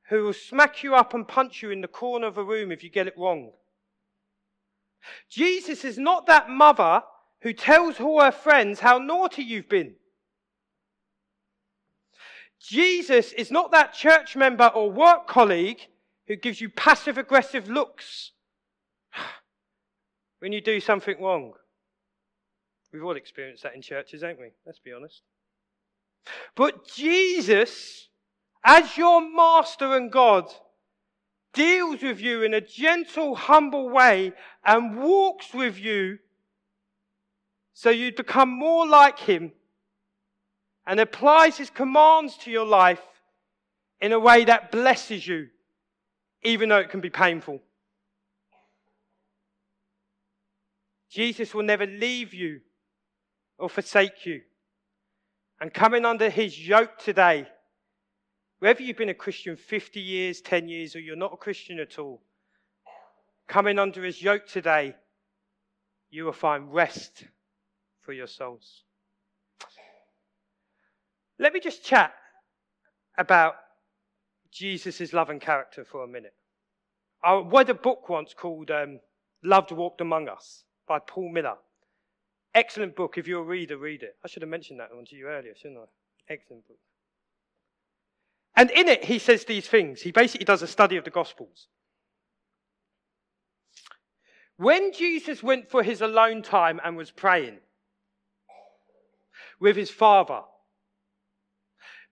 who 0.08 0.24
will 0.24 0.32
smack 0.32 0.82
you 0.82 0.94
up 0.94 1.12
and 1.12 1.28
punch 1.28 1.62
you 1.62 1.70
in 1.70 1.82
the 1.82 1.88
corner 1.88 2.26
of 2.26 2.38
a 2.38 2.44
room 2.44 2.72
if 2.72 2.82
you 2.82 2.88
get 2.88 3.06
it 3.06 3.18
wrong. 3.18 3.52
Jesus 5.28 5.84
is 5.84 5.98
not 5.98 6.26
that 6.26 6.48
mother 6.48 7.02
who 7.42 7.52
tells 7.52 8.00
all 8.00 8.20
her 8.20 8.32
friends 8.32 8.80
how 8.80 8.98
naughty 8.98 9.42
you've 9.42 9.68
been. 9.68 9.94
Jesus 12.60 13.32
is 13.32 13.50
not 13.50 13.72
that 13.72 13.92
church 13.92 14.36
member 14.36 14.66
or 14.68 14.90
work 14.90 15.26
colleague 15.26 15.80
who 16.28 16.36
gives 16.36 16.60
you 16.60 16.68
passive 16.68 17.18
aggressive 17.18 17.68
looks 17.68 18.30
when 20.38 20.52
you 20.52 20.60
do 20.60 20.78
something 20.78 21.20
wrong. 21.20 21.52
We've 22.92 23.04
all 23.04 23.16
experienced 23.16 23.64
that 23.64 23.74
in 23.74 23.82
churches, 23.82 24.22
haven't 24.22 24.40
we? 24.40 24.50
Let's 24.64 24.78
be 24.78 24.92
honest. 24.92 25.22
But 26.54 26.86
Jesus, 26.86 28.08
as 28.64 28.96
your 28.96 29.20
master 29.20 29.96
and 29.96 30.12
God, 30.12 30.44
deals 31.52 32.02
with 32.02 32.20
you 32.20 32.42
in 32.42 32.54
a 32.54 32.60
gentle, 32.60 33.34
humble 33.34 33.88
way 33.88 34.32
and 34.64 34.98
walks 34.98 35.52
with 35.52 35.78
you 35.78 36.18
so 37.74 37.90
you 37.90 38.12
become 38.12 38.50
more 38.50 38.86
like 38.86 39.18
him 39.18 39.52
and 40.86 41.00
applies 41.00 41.56
his 41.56 41.70
commands 41.70 42.36
to 42.38 42.50
your 42.50 42.66
life 42.66 43.02
in 44.00 44.12
a 44.12 44.18
way 44.18 44.44
that 44.44 44.72
blesses 44.72 45.26
you, 45.26 45.48
even 46.42 46.68
though 46.68 46.78
it 46.78 46.90
can 46.90 47.00
be 47.00 47.10
painful. 47.10 47.60
Jesus 51.08 51.54
will 51.54 51.62
never 51.62 51.86
leave 51.86 52.34
you 52.34 52.60
or 53.58 53.68
forsake 53.68 54.26
you. 54.26 54.40
And 55.60 55.72
coming 55.72 56.04
under 56.04 56.28
his 56.28 56.58
yoke 56.58 56.98
today, 56.98 57.46
whether 58.58 58.82
you've 58.82 58.96
been 58.96 59.08
a 59.08 59.14
Christian 59.14 59.56
50 59.56 60.00
years, 60.00 60.40
10 60.40 60.68
years, 60.68 60.96
or 60.96 61.00
you're 61.00 61.14
not 61.14 61.34
a 61.34 61.36
Christian 61.36 61.78
at 61.78 61.98
all, 61.98 62.22
coming 63.46 63.78
under 63.78 64.02
his 64.02 64.20
yoke 64.20 64.46
today, 64.46 64.96
you 66.10 66.24
will 66.24 66.32
find 66.32 66.72
rest 66.72 67.24
for 68.02 68.12
your 68.12 68.26
souls. 68.26 68.82
Let 71.38 71.52
me 71.52 71.60
just 71.60 71.84
chat 71.84 72.12
about 73.18 73.54
Jesus' 74.50 75.12
love 75.12 75.30
and 75.30 75.40
character 75.40 75.84
for 75.84 76.04
a 76.04 76.08
minute. 76.08 76.34
I 77.24 77.42
read 77.44 77.70
a 77.70 77.74
book 77.74 78.08
once 78.08 78.34
called 78.34 78.70
um, 78.70 79.00
Love 79.42 79.70
Walked 79.70 80.00
Among 80.00 80.28
Us 80.28 80.64
by 80.86 80.98
Paul 80.98 81.30
Miller. 81.30 81.56
Excellent 82.54 82.94
book. 82.94 83.16
If 83.16 83.26
you're 83.26 83.42
a 83.42 83.46
reader, 83.46 83.78
read 83.78 84.02
it. 84.02 84.16
I 84.24 84.28
should 84.28 84.42
have 84.42 84.48
mentioned 84.48 84.80
that 84.80 84.94
one 84.94 85.04
to 85.06 85.16
you 85.16 85.26
earlier, 85.26 85.54
shouldn't 85.56 85.80
I? 85.80 86.32
Excellent 86.32 86.66
book. 86.66 86.78
And 88.54 88.70
in 88.70 88.88
it, 88.88 89.04
he 89.04 89.18
says 89.18 89.44
these 89.44 89.66
things. 89.66 90.02
He 90.02 90.12
basically 90.12 90.44
does 90.44 90.62
a 90.62 90.66
study 90.66 90.96
of 90.96 91.04
the 91.04 91.10
Gospels. 91.10 91.68
When 94.56 94.92
Jesus 94.92 95.42
went 95.42 95.70
for 95.70 95.82
his 95.82 96.02
alone 96.02 96.42
time 96.42 96.80
and 96.84 96.96
was 96.96 97.10
praying 97.10 97.58
with 99.62 99.76
his 99.76 99.90
Father, 99.90 100.40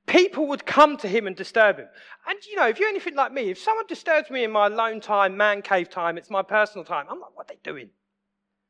people 0.06 0.46
would 0.46 0.64
come 0.64 0.96
to 0.96 1.08
him 1.08 1.26
and 1.26 1.34
disturb 1.34 1.78
him. 1.78 1.88
And 2.26 2.38
you 2.46 2.56
know, 2.56 2.68
if 2.68 2.78
you're 2.78 2.88
anything 2.88 3.16
like 3.16 3.32
me, 3.32 3.50
if 3.50 3.58
someone 3.58 3.86
disturbs 3.88 4.30
me 4.30 4.44
in 4.44 4.52
my 4.52 4.68
alone 4.68 5.00
time, 5.00 5.36
man 5.36 5.60
cave 5.60 5.90
time, 5.90 6.16
it's 6.16 6.30
my 6.30 6.42
personal 6.42 6.84
time, 6.84 7.06
I'm 7.10 7.20
like, 7.20 7.36
what 7.36 7.50
are 7.50 7.54
they 7.54 7.60
doing? 7.62 7.90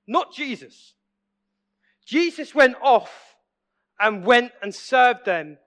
Not 0.06 0.34
Jesus. 0.34 0.94
Jesus 2.06 2.54
went 2.54 2.76
off 2.82 3.36
and 4.00 4.24
went 4.24 4.52
and 4.62 4.74
served 4.74 5.26
them 5.26 5.58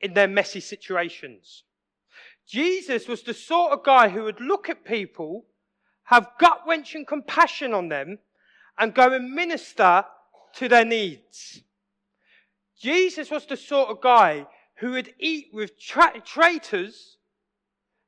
in 0.00 0.14
their 0.14 0.28
messy 0.28 0.60
situations. 0.60 1.62
Jesus 2.48 3.06
was 3.06 3.22
the 3.22 3.32
sort 3.32 3.72
of 3.72 3.84
guy 3.84 4.08
who 4.08 4.24
would 4.24 4.40
look 4.40 4.68
at 4.68 4.84
people, 4.84 5.46
have 6.04 6.30
gut 6.38 6.62
wrenching 6.66 7.06
compassion 7.06 7.72
on 7.72 7.88
them, 7.88 8.18
and 8.76 8.92
go 8.92 9.12
and 9.12 9.32
minister 9.32 10.04
to 10.54 10.68
their 10.68 10.84
needs. 10.84 11.62
Jesus 12.78 13.30
was 13.30 13.46
the 13.46 13.56
sort 13.56 13.88
of 13.88 14.00
guy 14.00 14.46
who 14.78 14.92
would 14.92 15.14
eat 15.18 15.48
with 15.52 15.78
tra- 15.80 16.20
traitors 16.20 17.16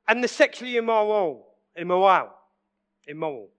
and 0.07 0.23
the 0.23 0.27
sexually 0.27 0.77
immoral, 0.77 1.47
immoral, 1.75 2.29
immoral, 3.07 3.49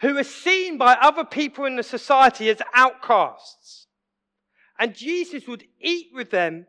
who 0.00 0.14
were 0.14 0.24
seen 0.24 0.78
by 0.78 0.94
other 0.94 1.24
people 1.24 1.64
in 1.64 1.76
the 1.76 1.82
society 1.82 2.50
as 2.50 2.58
outcasts. 2.74 3.86
And 4.78 4.94
Jesus 4.94 5.46
would 5.46 5.64
eat 5.80 6.08
with 6.12 6.30
them, 6.30 6.66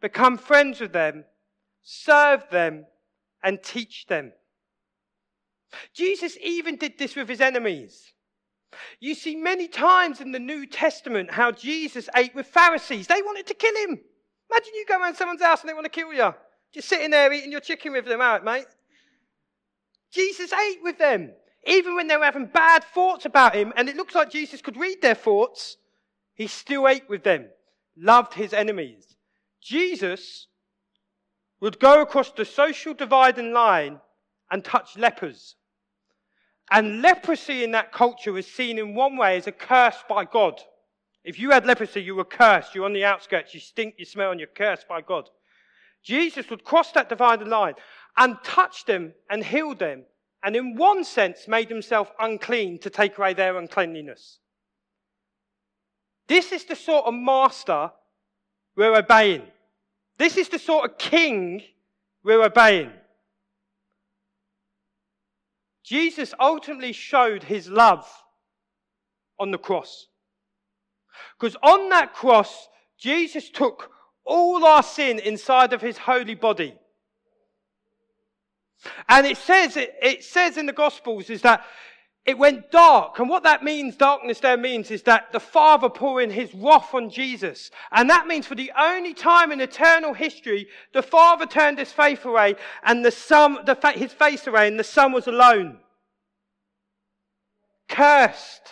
become 0.00 0.38
friends 0.38 0.80
with 0.80 0.92
them, 0.92 1.24
serve 1.82 2.44
them, 2.50 2.86
and 3.42 3.62
teach 3.62 4.06
them. 4.06 4.32
Jesus 5.94 6.36
even 6.42 6.76
did 6.76 6.98
this 6.98 7.16
with 7.16 7.28
his 7.28 7.40
enemies. 7.40 8.12
You 9.00 9.14
see 9.14 9.36
many 9.36 9.68
times 9.68 10.20
in 10.20 10.32
the 10.32 10.38
New 10.38 10.66
Testament 10.66 11.30
how 11.32 11.52
Jesus 11.52 12.08
ate 12.16 12.34
with 12.34 12.46
Pharisees. 12.46 13.06
They 13.06 13.22
wanted 13.22 13.46
to 13.46 13.54
kill 13.54 13.74
him. 13.76 14.00
Imagine 14.50 14.74
you 14.74 14.84
go 14.86 15.00
around 15.00 15.16
someone's 15.16 15.42
house 15.42 15.60
and 15.60 15.68
they 15.68 15.74
want 15.74 15.84
to 15.84 15.90
kill 15.90 16.12
you. 16.12 16.34
Just 16.72 16.88
sitting 16.88 17.10
there 17.10 17.32
eating 17.32 17.52
your 17.52 17.60
chicken 17.60 17.92
with 17.92 18.04
them 18.04 18.20
out, 18.20 18.44
mate. 18.44 18.66
Jesus 20.12 20.52
ate 20.52 20.82
with 20.82 20.98
them. 20.98 21.32
Even 21.66 21.94
when 21.94 22.08
they 22.08 22.16
were 22.16 22.24
having 22.24 22.46
bad 22.46 22.84
thoughts 22.84 23.26
about 23.26 23.54
him, 23.54 23.72
and 23.76 23.88
it 23.88 23.96
looks 23.96 24.14
like 24.14 24.30
Jesus 24.30 24.62
could 24.62 24.76
read 24.76 25.02
their 25.02 25.14
thoughts, 25.14 25.76
he 26.34 26.46
still 26.46 26.88
ate 26.88 27.08
with 27.08 27.22
them, 27.22 27.48
loved 27.96 28.34
his 28.34 28.52
enemies. 28.52 29.16
Jesus 29.60 30.46
would 31.60 31.78
go 31.78 32.00
across 32.00 32.32
the 32.32 32.46
social 32.46 32.94
dividing 32.94 33.52
line 33.52 34.00
and 34.50 34.64
touch 34.64 34.96
lepers. 34.96 35.56
And 36.70 37.02
leprosy 37.02 37.64
in 37.64 37.72
that 37.72 37.92
culture 37.92 38.32
was 38.32 38.46
seen 38.46 38.78
in 38.78 38.94
one 38.94 39.16
way 39.16 39.36
as 39.36 39.46
a 39.46 39.52
curse 39.52 39.96
by 40.08 40.24
God. 40.24 40.60
If 41.24 41.38
you 41.38 41.50
had 41.50 41.66
leprosy, 41.66 42.02
you 42.02 42.14
were 42.14 42.24
cursed. 42.24 42.74
You're 42.74 42.84
on 42.84 42.92
the 42.92 43.04
outskirts. 43.04 43.52
You 43.52 43.60
stink, 43.60 43.94
you 43.98 44.04
smell, 44.04 44.30
and 44.30 44.40
you're 44.40 44.48
cursed 44.48 44.88
by 44.88 45.00
God. 45.00 45.28
Jesus 46.02 46.48
would 46.48 46.64
cross 46.64 46.92
that 46.92 47.08
dividing 47.08 47.48
line 47.48 47.74
and 48.16 48.36
touch 48.42 48.84
them 48.86 49.12
and 49.28 49.44
heal 49.44 49.74
them, 49.74 50.04
and 50.42 50.56
in 50.56 50.76
one 50.76 51.04
sense 51.04 51.46
made 51.46 51.68
himself 51.68 52.10
unclean 52.18 52.78
to 52.78 52.90
take 52.90 53.18
away 53.18 53.34
their 53.34 53.58
uncleanliness. 53.58 54.38
This 56.26 56.52
is 56.52 56.64
the 56.64 56.76
sort 56.76 57.06
of 57.06 57.14
master 57.14 57.90
we're 58.76 58.96
obeying. 58.96 59.42
This 60.16 60.36
is 60.36 60.48
the 60.48 60.58
sort 60.58 60.90
of 60.90 60.98
king 60.98 61.62
we're 62.22 62.44
obeying. 62.44 62.92
Jesus 65.90 66.32
ultimately 66.38 66.92
showed 66.92 67.42
his 67.42 67.68
love 67.68 68.08
on 69.40 69.50
the 69.50 69.58
cross. 69.58 70.06
Because 71.36 71.56
on 71.64 71.88
that 71.88 72.14
cross, 72.14 72.68
Jesus 72.96 73.50
took 73.50 73.90
all 74.24 74.64
our 74.64 74.84
sin 74.84 75.18
inside 75.18 75.72
of 75.72 75.80
his 75.80 75.98
holy 75.98 76.36
body. 76.36 76.78
And 79.08 79.26
it 79.26 79.36
says, 79.36 79.76
it, 79.76 80.22
says 80.22 80.56
in 80.56 80.66
the 80.66 80.72
Gospels 80.72 81.28
is 81.28 81.42
that 81.42 81.64
it 82.26 82.36
went 82.36 82.70
dark. 82.70 83.18
And 83.18 83.28
what 83.28 83.44
that 83.44 83.64
means, 83.64 83.96
darkness 83.96 84.40
there 84.40 84.56
means, 84.56 84.90
is 84.90 85.02
that 85.04 85.32
the 85.32 85.40
Father 85.40 85.88
pouring 85.88 86.30
his 86.30 86.54
wrath 86.54 86.92
on 86.92 87.10
Jesus. 87.10 87.70
And 87.90 88.10
that 88.10 88.26
means 88.26 88.46
for 88.46 88.54
the 88.54 88.72
only 88.78 89.14
time 89.14 89.50
in 89.52 89.60
eternal 89.60 90.12
history, 90.12 90.68
the 90.92 91.02
Father 91.02 91.46
turned 91.46 91.78
his 91.78 91.92
face 91.92 92.24
away 92.24 92.56
and 92.82 93.04
the 93.04 93.10
Son, 93.10 93.58
the, 93.64 93.74
his 93.94 94.12
face 94.12 94.46
away 94.46 94.68
and 94.68 94.78
the 94.78 94.84
Son 94.84 95.12
was 95.12 95.26
alone. 95.26 95.78
Cursed 97.88 98.68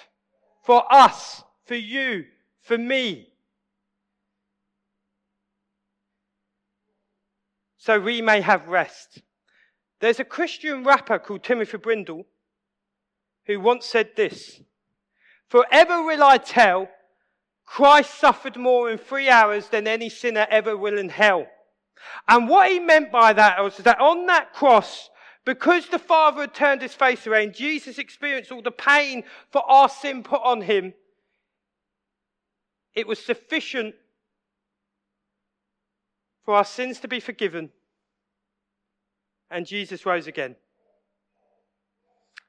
for 0.63 0.85
us, 0.93 1.43
for 1.65 1.75
you, 1.75 2.27
for 2.61 2.77
me. 2.77 3.29
So 7.79 7.99
we 7.99 8.21
may 8.21 8.43
have 8.43 8.69
rest. 8.69 9.23
There's 10.01 10.21
a 10.21 10.25
Christian 10.25 10.85
rapper 10.85 11.19
called 11.19 11.43
Timothy 11.43 11.79
Brindle 11.79 12.27
who 13.49 13.59
once 13.59 13.87
said 13.87 14.11
this 14.15 14.61
Forever 15.49 16.03
will 16.03 16.23
I 16.23 16.37
tell, 16.37 16.89
Christ 17.65 18.15
suffered 18.15 18.57
more 18.57 18.91
in 18.91 18.99
three 18.99 19.29
hours 19.29 19.69
than 19.69 19.89
any 19.89 20.09
sinner 20.09 20.47
ever 20.51 20.77
will 20.77 20.97
in 20.97 21.09
hell. 21.09 21.47
And 22.29 22.49
what 22.49 22.71
he 22.71 22.79
meant 22.79 23.11
by 23.11 23.33
that 23.33 23.63
was 23.63 23.79
that 23.79 23.99
on 23.99 24.27
that 24.27 24.53
cross, 24.53 25.11
because 25.45 25.89
the 25.89 25.99
Father 25.99 26.43
had 26.43 26.55
turned 26.55 26.83
his 26.83 26.95
face 26.95 27.27
away 27.27 27.49
Jesus 27.49 27.99
experienced 27.99 28.53
all 28.53 28.63
the 28.63 28.71
pain 28.71 29.25
for 29.51 29.63
our 29.69 29.89
sin 29.89 30.23
put 30.23 30.43
on 30.43 30.63
him, 30.63 30.95
it 32.95 33.07
was 33.07 33.19
sufficient 33.19 33.95
for 36.45 36.55
our 36.55 36.65
sins 36.65 37.01
to 37.01 37.09
be 37.09 37.21
forgiven. 37.21 37.71
And 39.51 39.67
Jesus 39.67 40.05
rose 40.05 40.27
again. 40.27 40.57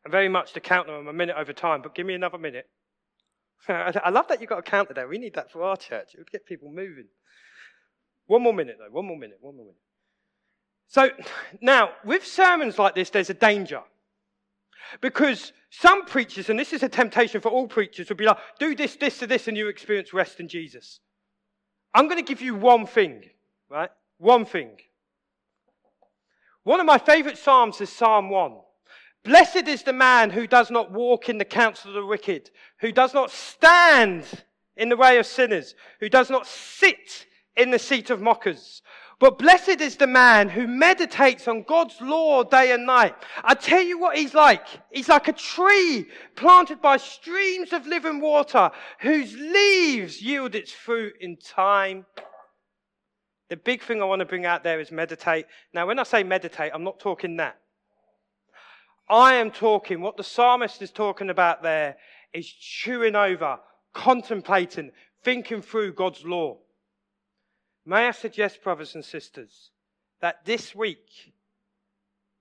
And 0.06 0.12
very 0.12 0.30
much 0.30 0.54
to 0.54 0.60
count 0.60 0.88
them, 0.88 1.08
a 1.08 1.14
minute 1.14 1.36
over 1.38 1.54
time, 1.54 1.82
but 1.82 1.94
give 1.94 2.06
me 2.06 2.14
another 2.14 2.38
minute. 2.38 2.70
I 3.68 4.10
love 4.10 4.28
that 4.30 4.40
you've 4.40 4.50
got 4.50 4.60
a 4.60 4.64
counter 4.64 4.94
there. 4.94 5.08
We 5.08 5.18
need 5.18 5.36
that 5.36 5.52
for 5.52 5.64
our 5.64 5.76
church. 5.76 6.10
It 6.14 6.20
would 6.20 6.32
get 6.32 6.46
people 6.46 6.70
moving. 6.70 7.08
One 8.28 8.44
more 8.44 8.54
minute, 8.54 8.78
though. 8.80 8.92
One 8.92 9.06
more 9.06 9.18
minute. 9.18 9.38
One 9.42 9.56
more 9.56 9.66
minute. 9.66 9.82
So 10.88 11.10
now, 11.62 11.92
with 12.06 12.26
sermons 12.26 12.80
like 12.80 12.96
this, 12.96 13.10
there's 13.10 13.30
a 13.30 13.36
danger. 13.36 13.82
Because 15.02 15.52
some 15.70 16.06
preachers, 16.06 16.50
and 16.50 16.58
this 16.58 16.74
is 16.74 16.84
a 16.84 16.90
temptation 16.90 17.42
for 17.42 17.50
all 17.50 17.68
preachers, 17.68 18.10
would 18.10 18.18
be 18.18 18.26
like, 18.26 18.38
do 18.60 18.76
this, 18.76 18.96
this, 18.96 19.22
and 19.22 19.30
this, 19.30 19.48
and 19.48 19.56
you 19.56 19.68
experience 19.68 20.14
rest 20.14 20.40
in 20.40 20.48
Jesus. 20.48 21.00
I'm 21.94 22.08
going 22.08 22.24
to 22.24 22.28
give 22.28 22.42
you 22.42 22.56
one 22.56 22.86
thing, 22.86 23.24
right? 23.70 23.90
One 24.18 24.46
thing. 24.46 24.78
One 26.64 26.80
of 26.80 26.86
my 26.86 26.98
favorite 26.98 27.38
Psalms 27.38 27.82
is 27.82 27.92
Psalm 27.92 28.30
1. 28.30 28.54
Blessed 29.24 29.68
is 29.68 29.84
the 29.84 29.94
man 29.94 30.30
who 30.30 30.48
does 30.48 30.72
not 30.72 30.92
walk 30.92 31.30
in 31.30 31.38
the 31.38 31.46
counsel 31.46 31.92
of 31.92 31.96
the 31.96 32.06
wicked, 32.06 32.50
who 32.80 32.92
does 32.92 33.14
not 33.14 33.32
stand 33.32 34.26
in 34.78 34.90
the 34.90 34.98
way 34.98 35.18
of 35.18 35.26
sinners, 35.26 35.76
who 36.00 36.10
does 36.10 36.30
not 36.30 36.48
sit 36.48 37.26
in 37.58 37.72
the 37.72 37.80
seat 37.80 38.10
of 38.10 38.22
mockers, 38.22 38.82
but 39.20 39.38
blessed 39.38 39.82
is 39.82 39.98
the 39.98 40.08
man 40.08 40.48
who 40.48 40.66
meditates 40.66 41.50
on 41.50 41.64
God's 41.64 42.00
law 42.00 42.44
day 42.44 42.72
and 42.72 42.86
night. 42.86 43.16
I 43.44 43.54
tell 43.54 43.82
you 43.82 44.00
what 44.00 44.18
he's 44.18 44.34
like. 44.34 44.66
He's 44.92 45.10
like 45.10 45.28
a 45.28 45.34
tree 45.34 46.08
planted 46.38 46.82
by 46.82 46.96
streams 46.96 47.74
of 47.74 47.86
living 47.86 48.22
water 48.22 48.72
whose 49.02 49.36
leaves 49.36 50.22
yield 50.22 50.56
its 50.56 50.72
fruit 50.72 51.16
in 51.20 51.36
time. 51.36 52.06
The 53.50 53.58
big 53.58 53.84
thing 53.84 54.02
I 54.02 54.06
want 54.06 54.22
to 54.22 54.26
bring 54.26 54.46
out 54.46 54.64
there 54.64 54.80
is 54.80 54.90
meditate. 54.90 55.48
Now, 55.74 55.86
when 55.86 56.00
I 56.00 56.04
say 56.04 56.24
meditate, 56.24 56.72
I'm 56.74 56.86
not 56.86 57.02
talking 57.02 57.36
that. 57.38 57.58
I 59.10 59.36
am 59.36 59.50
talking, 59.50 60.02
what 60.02 60.18
the 60.18 60.24
psalmist 60.24 60.82
is 60.82 60.92
talking 60.92 61.30
about 61.30 61.64
there 61.64 61.98
is 62.34 62.48
chewing 62.48 63.16
over, 63.16 63.60
contemplating, 63.94 64.92
thinking 65.24 65.62
through 65.62 65.94
God's 65.94 66.24
law. 66.24 66.58
May 67.86 68.08
I 68.08 68.12
suggest, 68.12 68.64
brothers 68.64 68.94
and 68.94 69.04
sisters, 69.04 69.72
that 70.22 70.46
this 70.46 70.76
week 70.76 71.34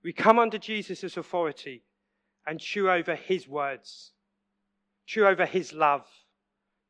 we 0.03 0.13
come 0.13 0.37
under 0.37 0.59
Jesus' 0.59 1.17
authority 1.17 1.83
and 2.45 2.59
chew 2.59 2.89
over 2.89 3.15
his 3.15 3.47
words, 3.47 4.11
chew 5.07 5.25
over 5.25 5.45
his 5.45 5.73
love, 5.73 6.05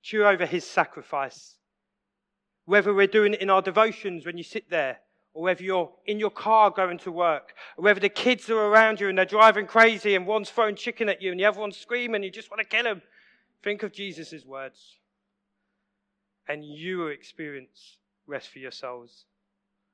chew 0.01 0.25
over 0.25 0.45
his 0.45 0.65
sacrifice. 0.65 1.55
Whether 2.65 2.93
we're 2.93 3.07
doing 3.07 3.33
it 3.33 3.41
in 3.41 3.49
our 3.49 3.61
devotions 3.61 4.25
when 4.25 4.37
you 4.37 4.43
sit 4.43 4.69
there, 4.69 4.99
or 5.39 5.43
whether 5.43 5.63
you're 5.63 5.89
in 6.05 6.19
your 6.19 6.29
car 6.29 6.69
going 6.69 6.97
to 6.97 7.13
work, 7.13 7.53
or 7.77 7.85
whether 7.85 8.01
the 8.01 8.09
kids 8.09 8.49
are 8.49 8.57
around 8.57 8.99
you 8.99 9.07
and 9.07 9.17
they're 9.17 9.23
driving 9.23 9.65
crazy 9.65 10.15
and 10.15 10.27
one's 10.27 10.49
throwing 10.49 10.75
chicken 10.75 11.07
at 11.07 11.21
you 11.21 11.31
and 11.31 11.39
the 11.39 11.45
other 11.45 11.61
one's 11.61 11.77
screaming, 11.77 12.23
you 12.23 12.29
just 12.29 12.51
want 12.51 12.59
to 12.59 12.65
kill 12.65 12.85
him. 12.85 13.01
Think 13.63 13.81
of 13.83 13.93
Jesus' 13.93 14.43
words. 14.45 14.97
And 16.49 16.65
you 16.65 16.97
will 16.97 17.07
experience 17.07 17.99
rest 18.27 18.49
for 18.49 18.59
your 18.59 18.71
souls. 18.71 19.23